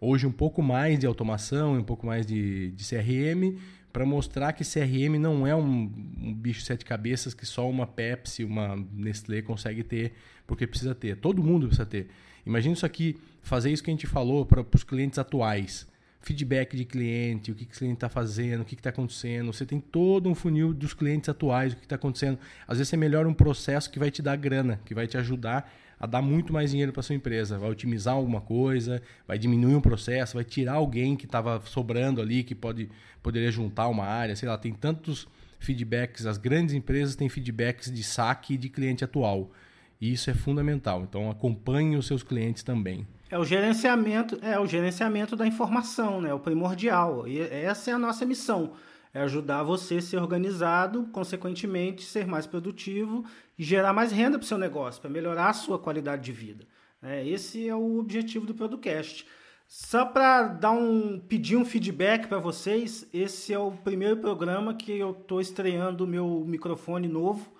Hoje, 0.00 0.26
um 0.26 0.32
pouco 0.32 0.62
mais 0.62 0.98
de 0.98 1.06
automação, 1.06 1.78
um 1.78 1.82
pouco 1.82 2.06
mais 2.06 2.26
de, 2.26 2.70
de 2.72 2.84
CRM, 2.84 3.58
para 3.92 4.04
mostrar 4.04 4.52
que 4.52 4.64
CRM 4.64 5.18
não 5.18 5.46
é 5.46 5.54
um, 5.54 5.90
um, 6.20 6.34
bicho 6.34 6.60
de 6.60 6.66
sete 6.66 6.84
cabeças 6.84 7.32
que 7.32 7.46
só 7.46 7.68
uma 7.68 7.86
Pepsi, 7.86 8.44
uma 8.44 8.76
Nestlé 8.92 9.40
consegue 9.40 9.84
ter, 9.84 10.12
porque 10.46 10.66
precisa 10.66 10.94
ter. 10.94 11.16
Todo 11.16 11.42
mundo 11.42 11.68
precisa 11.68 11.86
ter. 11.86 12.08
Imagina 12.44 12.74
isso 12.74 12.84
aqui, 12.84 13.16
fazer 13.40 13.70
isso 13.70 13.82
que 13.82 13.90
a 13.90 13.94
gente 13.94 14.06
falou 14.06 14.44
para 14.44 14.64
os 14.74 14.84
clientes 14.84 15.18
atuais 15.18 15.86
feedback 16.24 16.74
de 16.76 16.84
cliente, 16.84 17.52
o 17.52 17.54
que, 17.54 17.66
que 17.66 17.74
o 17.74 17.78
cliente 17.78 17.96
está 17.96 18.08
fazendo, 18.08 18.62
o 18.62 18.64
que 18.64 18.74
está 18.74 18.90
acontecendo. 18.90 19.52
Você 19.52 19.66
tem 19.66 19.78
todo 19.78 20.28
um 20.28 20.34
funil 20.34 20.72
dos 20.72 20.94
clientes 20.94 21.28
atuais, 21.28 21.74
o 21.74 21.76
que 21.76 21.84
está 21.84 21.96
acontecendo. 21.96 22.38
Às 22.66 22.78
vezes 22.78 22.88
você 22.88 22.96
melhora 22.96 23.28
um 23.28 23.34
processo 23.34 23.90
que 23.90 23.98
vai 23.98 24.10
te 24.10 24.22
dar 24.22 24.36
grana, 24.36 24.80
que 24.84 24.94
vai 24.94 25.06
te 25.06 25.18
ajudar 25.18 25.70
a 26.04 26.06
dar 26.06 26.20
muito 26.20 26.52
mais 26.52 26.70
dinheiro 26.70 26.92
para 26.92 27.02
sua 27.02 27.14
empresa. 27.14 27.58
Vai 27.58 27.70
otimizar 27.70 28.14
alguma 28.14 28.40
coisa, 28.40 29.02
vai 29.26 29.38
diminuir 29.38 29.74
um 29.74 29.80
processo, 29.80 30.34
vai 30.34 30.44
tirar 30.44 30.74
alguém 30.74 31.16
que 31.16 31.24
estava 31.24 31.60
sobrando 31.64 32.20
ali, 32.20 32.44
que 32.44 32.54
pode 32.54 32.90
poderia 33.22 33.50
juntar 33.50 33.88
uma 33.88 34.04
área, 34.04 34.36
sei 34.36 34.46
lá, 34.46 34.58
tem 34.58 34.72
tantos 34.74 35.26
feedbacks. 35.58 36.26
As 36.26 36.36
grandes 36.36 36.74
empresas 36.74 37.16
têm 37.16 37.28
feedbacks 37.30 37.90
de 37.90 38.02
saque 38.02 38.58
de 38.58 38.68
cliente 38.68 39.02
atual. 39.02 39.50
E 39.98 40.12
isso 40.12 40.28
é 40.28 40.34
fundamental. 40.34 41.02
Então 41.02 41.30
acompanhe 41.30 41.96
os 41.96 42.06
seus 42.06 42.22
clientes 42.22 42.62
também. 42.62 43.06
É 43.30 43.38
o 43.38 43.44
gerenciamento, 43.44 44.38
é 44.42 44.58
o 44.60 44.66
gerenciamento 44.66 45.34
da 45.34 45.46
informação, 45.46 46.20
né? 46.20 46.34
O 46.34 46.38
primordial. 46.38 47.26
E 47.26 47.40
essa 47.40 47.90
é 47.90 47.94
a 47.94 47.98
nossa 47.98 48.26
missão. 48.26 48.72
É 49.14 49.22
ajudar 49.22 49.62
você 49.62 49.98
a 49.98 50.02
ser 50.02 50.16
organizado, 50.16 51.04
consequentemente 51.12 52.02
ser 52.02 52.26
mais 52.26 52.46
produtivo 52.46 53.24
e 53.56 53.62
gerar 53.62 53.92
mais 53.92 54.10
renda 54.10 54.36
para 54.36 54.44
o 54.44 54.48
seu 54.48 54.58
negócio, 54.58 55.00
para 55.00 55.08
melhorar 55.08 55.50
a 55.50 55.54
sua 55.54 55.78
qualidade 55.78 56.24
de 56.24 56.32
vida. 56.32 56.66
É, 57.00 57.24
esse 57.26 57.68
é 57.68 57.74
o 57.74 57.98
objetivo 57.98 58.44
do 58.44 58.54
Producast. 58.54 59.24
Só 59.68 60.04
para 60.04 60.44
dar 60.44 60.72
um 60.72 61.18
pedir 61.18 61.56
um 61.56 61.64
feedback 61.64 62.26
para 62.26 62.38
vocês, 62.38 63.08
esse 63.12 63.52
é 63.52 63.58
o 63.58 63.70
primeiro 63.70 64.16
programa 64.16 64.74
que 64.74 64.98
eu 64.98 65.12
estou 65.12 65.40
estreando 65.40 66.04
o 66.04 66.08
meu 66.08 66.44
microfone 66.46 67.08
novo. 67.08 67.52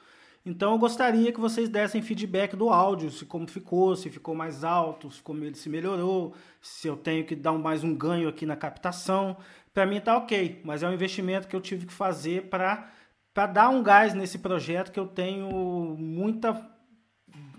Então 0.47 0.73
eu 0.73 0.79
gostaria 0.79 1.33
que 1.33 1.41
vocês 1.41 1.71
dessem 1.71 2.03
feedback 2.03 2.55
do 2.55 2.69
áudio, 2.69 3.11
se 3.11 3.25
como 3.25 3.47
ficou, 3.47 3.97
se 3.97 4.11
ficou 4.11 4.35
mais 4.35 4.63
alto, 4.63 5.11
se, 5.11 5.23
como 5.23 5.43
ele 5.43 5.55
se 5.55 5.71
melhorou, 5.71 6.35
se 6.61 6.87
eu 6.87 6.97
tenho 6.97 7.25
que 7.25 7.35
dar 7.35 7.53
mais 7.55 7.83
um 7.83 7.95
ganho 7.95 8.29
aqui 8.29 8.45
na 8.45 8.55
captação. 8.55 9.39
Para 9.73 9.87
mim 9.87 10.01
tá 10.01 10.19
ok, 10.19 10.61
mas 10.63 10.83
é 10.83 10.89
um 10.89 10.93
investimento 10.93 11.49
que 11.49 11.57
eu 11.57 11.63
tive 11.63 11.87
que 11.87 11.93
fazer 11.93 12.49
para 12.51 12.91
para 13.33 13.49
dar 13.49 13.69
um 13.69 13.83
gás 13.83 14.15
nesse 14.15 14.39
projeto 14.39 14.93
que 14.93 15.01
eu 15.01 15.09
tenho 15.09 15.97
muita 15.99 16.71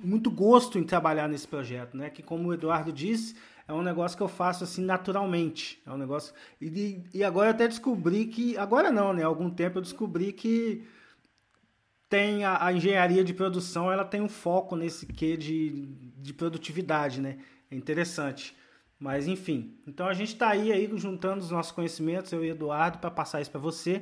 muito 0.02 0.30
gosto 0.32 0.78
em 0.78 0.84
trabalhar 0.84 1.28
nesse 1.28 1.48
projeto, 1.48 1.98
né? 1.98 2.10
Que 2.10 2.22
como 2.22 2.50
o 2.50 2.54
Eduardo 2.54 2.94
disse, 2.94 3.36
é 3.68 3.74
um 3.74 3.82
negócio 3.82 4.16
que 4.16 4.24
eu 4.24 4.28
faço 4.28 4.64
assim 4.64 4.86
naturalmente. 4.86 5.82
É 5.86 5.92
um 5.92 5.98
negócio 5.98 6.34
e, 6.62 7.02
e 7.14 7.24
agora 7.24 7.50
eu 7.50 7.52
até 7.52 7.68
descobri 7.68 8.28
que 8.28 8.56
agora 8.58 8.92
não, 8.92 9.12
né? 9.12 9.24
Há 9.24 9.28
algum 9.28 9.50
tempo 9.50 9.80
eu 9.80 9.82
descobri 9.82 10.32
que 10.32 10.88
tem 12.16 12.46
a, 12.46 12.68
a, 12.68 12.72
engenharia 12.72 13.26
de 13.26 13.34
produção, 13.34 13.92
ela 13.92 14.06
tem 14.06 14.22
um 14.22 14.30
foco 14.30 14.78
nesse 14.78 15.06
que 15.06 15.36
de, 15.36 15.86
de 16.18 16.34
produtividade, 16.34 17.20
né? 17.20 17.40
É 17.70 17.76
interessante. 17.76 18.56
Mas 18.98 19.28
enfim, 19.28 19.78
então 19.86 20.08
a 20.08 20.14
gente 20.14 20.30
está 20.30 20.48
aí, 20.48 20.72
aí 20.72 20.90
juntando 20.96 21.44
os 21.44 21.52
nossos 21.52 21.74
conhecimentos, 21.74 22.32
eu 22.32 22.46
e 22.46 22.52
Eduardo, 22.52 23.00
para 23.00 23.12
passar 23.12 23.42
isso 23.42 23.52
para 23.52 23.60
você. 23.60 24.02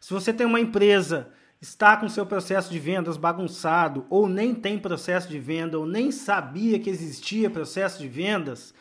Se 0.00 0.12
você 0.12 0.32
tem 0.32 0.44
uma 0.44 0.58
empresa, 0.58 1.30
está 1.60 1.96
com 1.96 2.08
seu 2.08 2.26
processo 2.26 2.68
de 2.68 2.80
vendas 2.80 3.16
bagunçado, 3.16 4.06
ou 4.10 4.28
nem 4.28 4.52
tem 4.52 4.76
processo 4.76 5.28
de 5.28 5.38
venda, 5.38 5.78
ou 5.78 5.86
nem 5.86 6.10
sabia 6.10 6.80
que 6.80 6.90
existia 6.90 7.48
processo 7.48 8.00
de 8.00 8.08
vendas, 8.08 8.74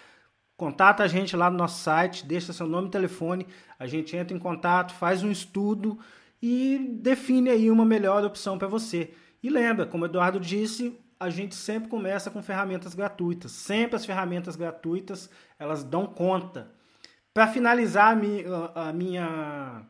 contata 0.58 1.04
a 1.04 1.08
gente 1.08 1.38
lá 1.38 1.52
no 1.52 1.58
nosso 1.58 1.84
site, 1.84 2.26
deixa 2.26 2.52
seu 2.52 2.66
nome 2.66 2.88
e 2.88 2.92
telefone, 2.92 3.46
a 3.78 3.86
gente 3.86 4.18
entra 4.18 4.36
em 4.36 4.40
contato, 4.40 4.96
faz 4.96 5.22
um 5.22 5.30
estudo 5.30 6.00
e 6.42 6.78
define 7.00 7.50
aí 7.50 7.70
uma 7.70 7.86
melhor 7.86 8.24
opção 8.24 8.58
para 8.58 8.68
você. 8.68 9.14
E 9.44 9.50
lembra, 9.50 9.86
como 9.86 10.04
o 10.04 10.08
Eduardo 10.08 10.40
disse, 10.40 11.00
a 11.20 11.30
gente 11.30 11.54
sempre 11.54 11.90
começa 11.90 12.32
com 12.32 12.42
ferramentas 12.42 12.96
gratuitas. 12.96 13.52
Sempre 13.52 13.96
as 13.96 14.06
ferramentas 14.06 14.56
gratuitas, 14.56 15.30
elas 15.60 15.84
dão 15.84 16.08
conta. 16.08 16.72
Para 17.34 17.48
finalizar 17.48 18.18
a 18.76 18.92
minha 18.92 19.84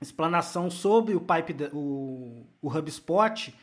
explanação 0.00 0.70
sobre 0.70 1.14
o 1.14 1.20
pipe 1.20 1.54
o, 1.72 2.46
o 2.60 2.68
HubSpot, 2.68 3.54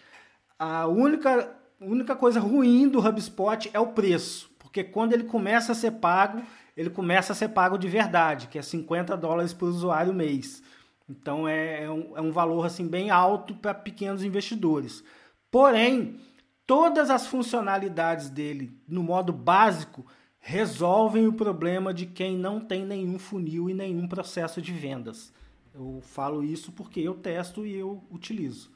a 0.58 0.88
única, 0.88 1.56
única 1.80 2.16
coisa 2.16 2.40
ruim 2.40 2.88
do 2.88 3.06
HubSpot 3.06 3.70
é 3.74 3.80
o 3.80 3.88
preço, 3.88 4.50
porque 4.58 4.84
quando 4.84 5.14
ele 5.14 5.26
começa 5.26 5.72
a 5.74 5.76
ser 5.76 5.92
pago, 5.92 6.42
ele 6.76 6.90
começa 6.90 7.34
a 7.34 7.36
ser 7.36 7.50
pago 7.50 7.78
de 7.78 7.88
verdade, 7.88 8.48
que 8.48 8.58
é 8.58 8.62
50 8.62 9.16
dólares 9.18 9.54
por 9.54 9.68
usuário 9.68 10.14
mês. 10.14 10.64
Então 11.10 11.48
é, 11.48 11.84
é, 11.84 11.92
um, 11.92 12.18
é 12.18 12.22
um 12.22 12.32
valor 12.32 12.66
assim 12.66 12.88
bem 12.88 13.10
alto 13.10 13.56
para 13.56 13.74
pequenos 13.74 14.24
investidores. 14.24 15.04
Porém, 15.50 16.20
todas 16.66 17.10
as 17.10 17.28
funcionalidades 17.28 18.30
dele 18.30 18.72
no 18.88 19.02
modo 19.02 19.32
básico 19.32 20.06
resolvem 20.40 21.28
o 21.28 21.34
problema 21.34 21.94
de 21.94 22.06
quem 22.06 22.38
não 22.38 22.60
tem 22.60 22.86
nenhum 22.86 23.18
funil 23.18 23.70
e 23.70 23.74
nenhum 23.74 24.08
processo 24.08 24.62
de 24.62 24.72
vendas. 24.72 25.34
Eu 25.74 26.02
falo 26.02 26.44
isso 26.44 26.72
porque 26.72 27.00
eu 27.00 27.14
testo 27.14 27.66
e 27.66 27.76
eu 27.76 28.04
utilizo. 28.12 28.72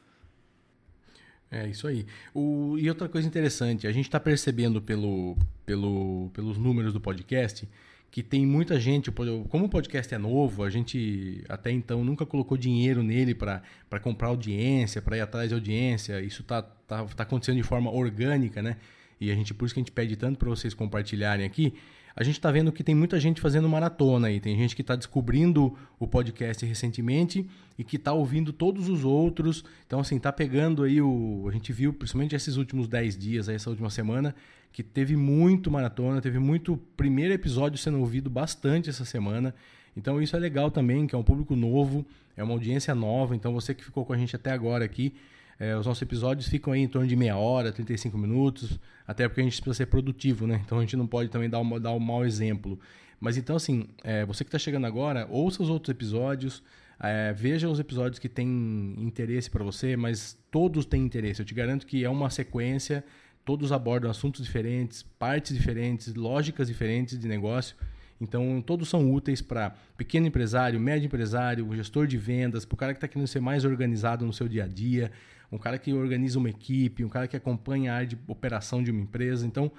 É 1.50 1.68
isso 1.68 1.86
aí. 1.86 2.06
O, 2.34 2.78
e 2.78 2.88
outra 2.88 3.10
coisa 3.10 3.28
interessante, 3.28 3.86
a 3.86 3.92
gente 3.92 4.06
está 4.06 4.20
percebendo 4.20 4.82
pelo, 4.82 5.36
pelo, 5.66 6.30
pelos 6.34 6.58
números 6.58 6.94
do 6.94 7.02
podcast 7.02 7.68
que 8.12 8.22
tem 8.22 8.46
muita 8.46 8.78
gente, 8.78 9.10
como 9.48 9.66
o 9.66 9.70
podcast 9.70 10.14
é 10.14 10.18
novo, 10.18 10.64
a 10.64 10.70
gente 10.70 11.42
até 11.48 11.72
então 11.72 12.04
nunca 12.04 12.26
colocou 12.26 12.58
dinheiro 12.58 13.02
nele 13.02 13.34
para 13.34 13.62
comprar 14.02 14.28
audiência, 14.28 15.02
para 15.02 15.16
ir 15.16 15.22
atrás 15.22 15.48
de 15.48 15.56
audiência. 15.56 16.20
Isso 16.22 16.42
está 16.42 16.62
tá, 16.62 17.06
tá 17.06 17.24
acontecendo 17.24 17.56
de 17.56 17.64
forma 17.64 17.90
orgânica, 17.90 18.62
né? 18.62 18.76
E 19.20 19.32
a 19.32 19.36
gente 19.36 19.54
por 19.54 19.66
isso 19.66 19.74
que 19.74 19.80
a 19.80 19.84
gente 19.84 19.94
pede 19.94 20.18
tanto 20.18 20.38
para 20.38 20.50
vocês 20.50 20.74
compartilharem 20.74 21.46
aqui. 21.46 21.74
A 22.16 22.24
gente 22.24 22.36
está 22.36 22.52
vendo 22.52 22.72
que 22.72 22.84
tem 22.84 22.94
muita 22.94 23.20
gente 23.20 23.40
fazendo 23.40 23.70
maratona 23.70 24.28
aí. 24.28 24.40
Tem 24.40 24.58
gente 24.58 24.76
que 24.76 24.82
está 24.82 24.96
descobrindo 24.96 25.78
o 26.00 26.08
podcast 26.08 26.66
recentemente 26.66 27.48
e 27.78 27.84
que 27.84 27.96
está 27.96 28.12
ouvindo 28.14 28.52
todos 28.52 28.90
os 28.90 29.04
outros. 29.04 29.64
Então, 29.88 30.00
assim, 30.00 30.20
tá 30.20 30.32
pegando 30.32 30.84
aí 30.84 31.02
o. 31.02 31.46
A 31.48 31.52
gente 31.52 31.72
viu, 31.72 31.94
principalmente 31.94 32.36
esses 32.36 32.58
últimos 32.58 32.88
10 32.88 33.18
dias, 33.18 33.50
essa 33.50 33.70
última 33.70 33.90
semana, 33.90 34.36
que 34.72 34.84
teve 34.84 35.16
muito 35.16 35.72
maratona, 35.72 36.22
teve 36.22 36.40
muito 36.40 36.78
primeiro 36.96 37.34
episódio 37.34 37.78
sendo 37.78 38.00
ouvido 38.00 38.30
bastante 38.30 38.90
essa 38.90 39.06
semana. 39.06 39.54
Então 39.96 40.22
isso 40.22 40.36
é 40.36 40.40
legal 40.40 40.72
também, 40.72 41.06
que 41.06 41.16
é 41.16 41.18
um 41.18 41.24
público 41.24 41.56
novo, 41.56 42.06
é 42.36 42.44
uma 42.44 42.54
audiência 42.54 42.96
nova. 42.96 43.36
Então 43.36 43.54
você 43.54 43.74
que 43.74 43.84
ficou 43.84 44.06
com 44.06 44.14
a 44.14 44.18
gente 44.18 44.36
até 44.36 44.52
agora 44.52 44.86
aqui, 44.86 45.14
é, 45.62 45.78
os 45.78 45.86
nossos 45.86 46.02
episódios 46.02 46.48
ficam 46.48 46.74
aí 46.74 46.82
em 46.82 46.88
torno 46.88 47.08
de 47.08 47.16
meia 47.16 47.38
hora, 47.38 47.72
35 47.72 48.18
minutos, 48.18 48.80
até 49.06 49.28
porque 49.28 49.42
a 49.42 49.44
gente 49.44 49.62
precisa 49.62 49.76
ser 49.76 49.86
produtivo, 49.86 50.48
né? 50.48 50.62
Então 50.66 50.80
a 50.80 50.82
gente 50.82 50.98
não 50.98 51.06
pode 51.06 51.30
também 51.30 51.50
dar, 51.50 51.60
um, 51.60 51.80
dar 51.80 51.92
um 51.94 52.00
mau 52.00 52.26
exemplo. 52.26 52.80
Mas 53.20 53.38
então, 53.38 53.56
assim, 53.56 53.88
é, 54.04 54.26
você 54.26 54.44
que 54.44 54.48
está 54.48 54.58
chegando 54.58 54.88
agora, 54.88 55.28
ouça 55.30 55.62
os 55.62 55.70
outros 55.70 55.92
episódios, 55.94 56.64
é, 57.00 57.32
veja 57.34 57.70
os 57.70 57.80
episódios 57.80 58.18
que 58.18 58.28
têm 58.28 58.96
interesse 58.98 59.50
para 59.50 59.64
você, 59.64 59.96
mas 59.96 60.38
todos 60.50 60.86
têm 60.86 61.04
interesse. 61.04 61.42
Eu 61.42 61.46
te 61.46 61.54
garanto 61.54 61.86
que 61.86 62.04
é 62.04 62.10
uma 62.10 62.30
sequência 62.32 63.04
Todos 63.44 63.72
abordam 63.72 64.10
assuntos 64.10 64.46
diferentes, 64.46 65.02
partes 65.02 65.56
diferentes, 65.56 66.14
lógicas 66.14 66.68
diferentes 66.68 67.20
de 67.20 67.28
negócio. 67.28 67.76
Então, 68.20 68.62
todos 68.62 68.88
são 68.88 69.12
úteis 69.12 69.42
para 69.42 69.76
pequeno 69.98 70.28
empresário, 70.28 70.80
médio 70.80 71.08
empresário, 71.08 71.68
gestor 71.76 72.06
de 72.06 72.20
vendas, 72.20 72.66
para 72.66 72.76
o 72.76 72.78
cara 72.78 72.94
que 72.94 72.98
está 72.98 73.08
querendo 73.08 73.28
ser 73.28 73.40
mais 73.40 73.66
organizado 73.66 74.24
no 74.24 74.32
seu 74.32 74.48
dia 74.48 74.66
a 74.66 74.68
dia, 74.68 75.12
um 75.52 75.58
cara 75.58 75.78
que 75.78 75.92
organiza 75.94 76.40
uma 76.40 76.50
equipe, 76.50 77.04
um 77.04 77.10
cara 77.10 77.28
que 77.28 77.36
acompanha 77.36 77.92
a 77.92 77.96
área 77.96 78.08
de 78.08 78.18
operação 78.28 78.82
de 78.82 78.92
uma 78.92 79.02
empresa. 79.02 79.46
Então, 79.46 79.72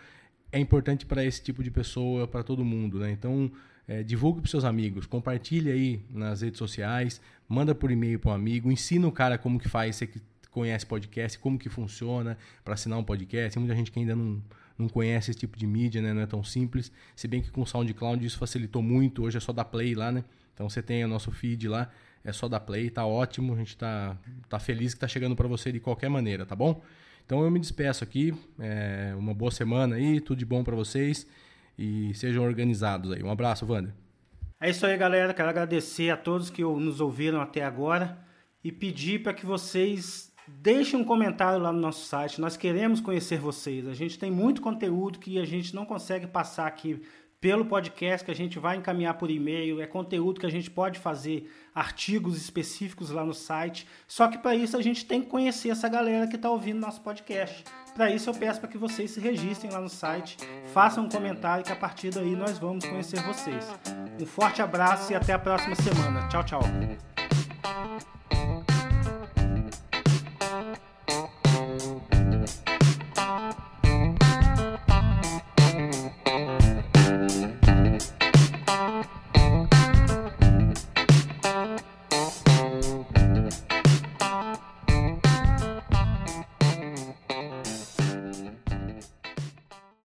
é 0.51 0.59
importante 0.59 1.07
para 1.07 1.25
esse 1.25 1.43
tipo 1.43 1.63
de 1.63 1.71
pessoa, 1.71 2.29
para 2.29 2.43
todo 2.43 2.65
mundo. 2.65 2.99
Né? 2.99 3.11
Então, 3.11 3.51
é, 3.89 4.03
divulgue 4.03 4.41
para 4.41 4.51
seus 4.51 4.65
amigos, 4.65 5.07
compartilhe 5.07 5.71
aí 5.71 6.05
nas 6.11 6.43
redes 6.43 6.59
sociais, 6.59 7.21
manda 7.49 7.75
por 7.75 7.91
e-mail 7.91 8.19
para 8.19 8.31
um 8.31 8.35
amigo, 8.35 8.71
ensina 8.71 9.07
o 9.09 9.13
cara 9.13 9.39
como 9.39 9.59
que 9.59 9.69
faz, 9.69 9.97
você 9.97 10.07
que 10.07 10.21
conhece 10.51 10.85
podcast, 10.85 11.39
como 11.39 11.59
que 11.59 11.69
funciona 11.69 12.37
para 12.63 12.75
assinar 12.75 12.99
um 12.99 13.05
podcast. 13.05 13.55
Tem 13.55 13.61
muita 13.61 13.75
gente 13.75 13.91
que 13.91 13.99
ainda 13.99 14.15
não, 14.15 14.43
não 14.79 14.89
conhece 14.89 15.31
esse 15.31 15.41
tipo 15.41 15.59
de 15.59 15.67
mídia, 15.67 16.03
né? 16.03 16.13
não 16.13 16.21
é 16.21 16.27
tão 16.27 16.45
simples. 16.45 16.93
Se 17.17 17.27
bem 17.27 17.41
que 17.41 17.51
com 17.51 17.63
o 17.63 17.67
SoundCloud 17.67 18.25
isso 18.25 18.39
facilitou 18.39 18.83
muito, 18.83 19.25
hoje 19.25 19.39
é 19.39 19.41
só 19.41 19.53
dar 19.53 19.65
play 19.65 19.95
lá, 19.95 20.13
né? 20.13 20.23
Então 20.55 20.69
você 20.69 20.83
tem 20.83 21.03
o 21.05 21.09
nosso 21.09 21.33
feed 21.33 21.67
lá, 21.67 21.91
é 22.25 22.33
só 22.33 22.49
dar 22.49 22.61
play, 22.61 22.91
tá 22.91 23.07
ótimo, 23.07 23.55
a 23.55 23.57
gente 23.57 23.77
tá, 23.77 24.17
tá 24.49 24.59
feliz 24.59 24.95
que 24.95 25.01
tá 25.01 25.09
chegando 25.09 25.35
para 25.35 25.49
você 25.49 25.73
de 25.73 25.81
qualquer 25.81 26.09
maneira, 26.09 26.47
tá 26.47 26.55
bom? 26.55 26.83
Então 27.25 27.43
eu 27.43 27.51
me 27.51 27.59
despeço 27.59 28.05
aqui, 28.05 28.35
é, 28.59 29.15
uma 29.17 29.35
boa 29.35 29.51
semana 29.51 29.97
aí, 29.97 30.21
tudo 30.21 30.39
de 30.39 30.45
bom 30.45 30.63
para 30.63 30.77
vocês 30.77 31.27
e 31.79 32.13
sejam 32.15 32.45
organizados 32.45 33.13
aí. 33.13 33.23
Um 33.23 33.31
abraço, 33.31 33.67
Wander. 33.67 33.93
É 34.61 34.71
isso 34.71 34.87
aí, 34.87 34.97
galera. 34.97 35.35
Quero 35.35 35.49
agradecer 35.49 36.11
a 36.11 36.17
todos 36.17 36.51
que 36.51 36.63
nos 36.63 37.01
ouviram 37.01 37.41
até 37.41 37.65
agora 37.65 38.19
e 38.63 38.71
pedir 38.71 39.23
para 39.23 39.35
que 39.35 39.45
vocês 39.45 40.33
deixem 40.47 41.01
um 41.01 41.05
comentário 41.05 41.61
lá 41.61 41.73
no 41.73 41.81
nosso 41.81 42.07
site. 42.07 42.41
Nós 42.41 42.57
queremos 42.57 43.01
conhecer 43.01 43.39
vocês. 43.39 43.87
A 43.89 43.95
gente 43.95 44.19
tem 44.19 44.31
muito 44.31 44.63
conteúdo 44.63 45.19
que 45.19 45.39
a 45.39 45.45
gente 45.45 45.75
não 45.75 45.85
consegue 45.85 46.27
passar 46.27 46.67
aqui 46.67 47.03
pelo 47.43 47.65
podcast 47.65 48.25
que 48.25 48.31
a 48.31 48.35
gente 48.35 48.57
vai 48.61 48.77
encaminhar 48.77 49.15
por 49.15 49.29
e-mail, 49.29 49.83
é 49.83 49.87
conteúdo 49.87 50.39
que 50.39 50.47
a 50.47 50.51
gente 50.51 50.71
pode 50.71 51.01
fazer 51.01 51.53
artigos 51.75 52.37
específicos 52.37 53.11
lá 53.11 53.25
no 53.25 53.35
site. 53.35 53.85
Só 54.07 54.29
que 54.29 54.39
para 54.39 54.55
isso 54.55 54.77
a 54.77 54.81
gente 54.81 55.05
tem 55.05 55.21
que 55.21 55.27
conhecer 55.27 55.71
essa 55.71 55.89
galera 55.89 56.29
que 56.29 56.37
está 56.37 56.49
ouvindo 56.49 56.79
nosso 56.79 57.01
podcast. 57.01 57.65
Para 57.97 58.13
isso 58.13 58.31
eu 58.31 58.35
peço 58.35 58.61
para 58.61 58.69
que 58.69 58.79
vocês 58.79 59.11
se 59.11 59.19
registrem 59.19 59.73
lá 59.73 59.81
no 59.81 59.89
site, 59.89 60.37
façam 60.73 61.05
um 61.05 61.09
comentário 61.09 61.65
que 61.65 61.73
a 61.73 61.77
partir 61.77 62.11
daí 62.11 62.37
nós 62.37 62.61
vamos 62.61 62.87
conhecer 62.87 63.21
vocês. 63.23 63.69
Um 64.21 64.25
forte 64.25 64.63
abraço 64.63 65.11
e 65.13 65.17
até 65.17 65.33
a 65.33 65.39
próxima 65.39 65.75
semana. 65.75 66.29
Tchau, 66.29 66.45
tchau. 66.45 67.12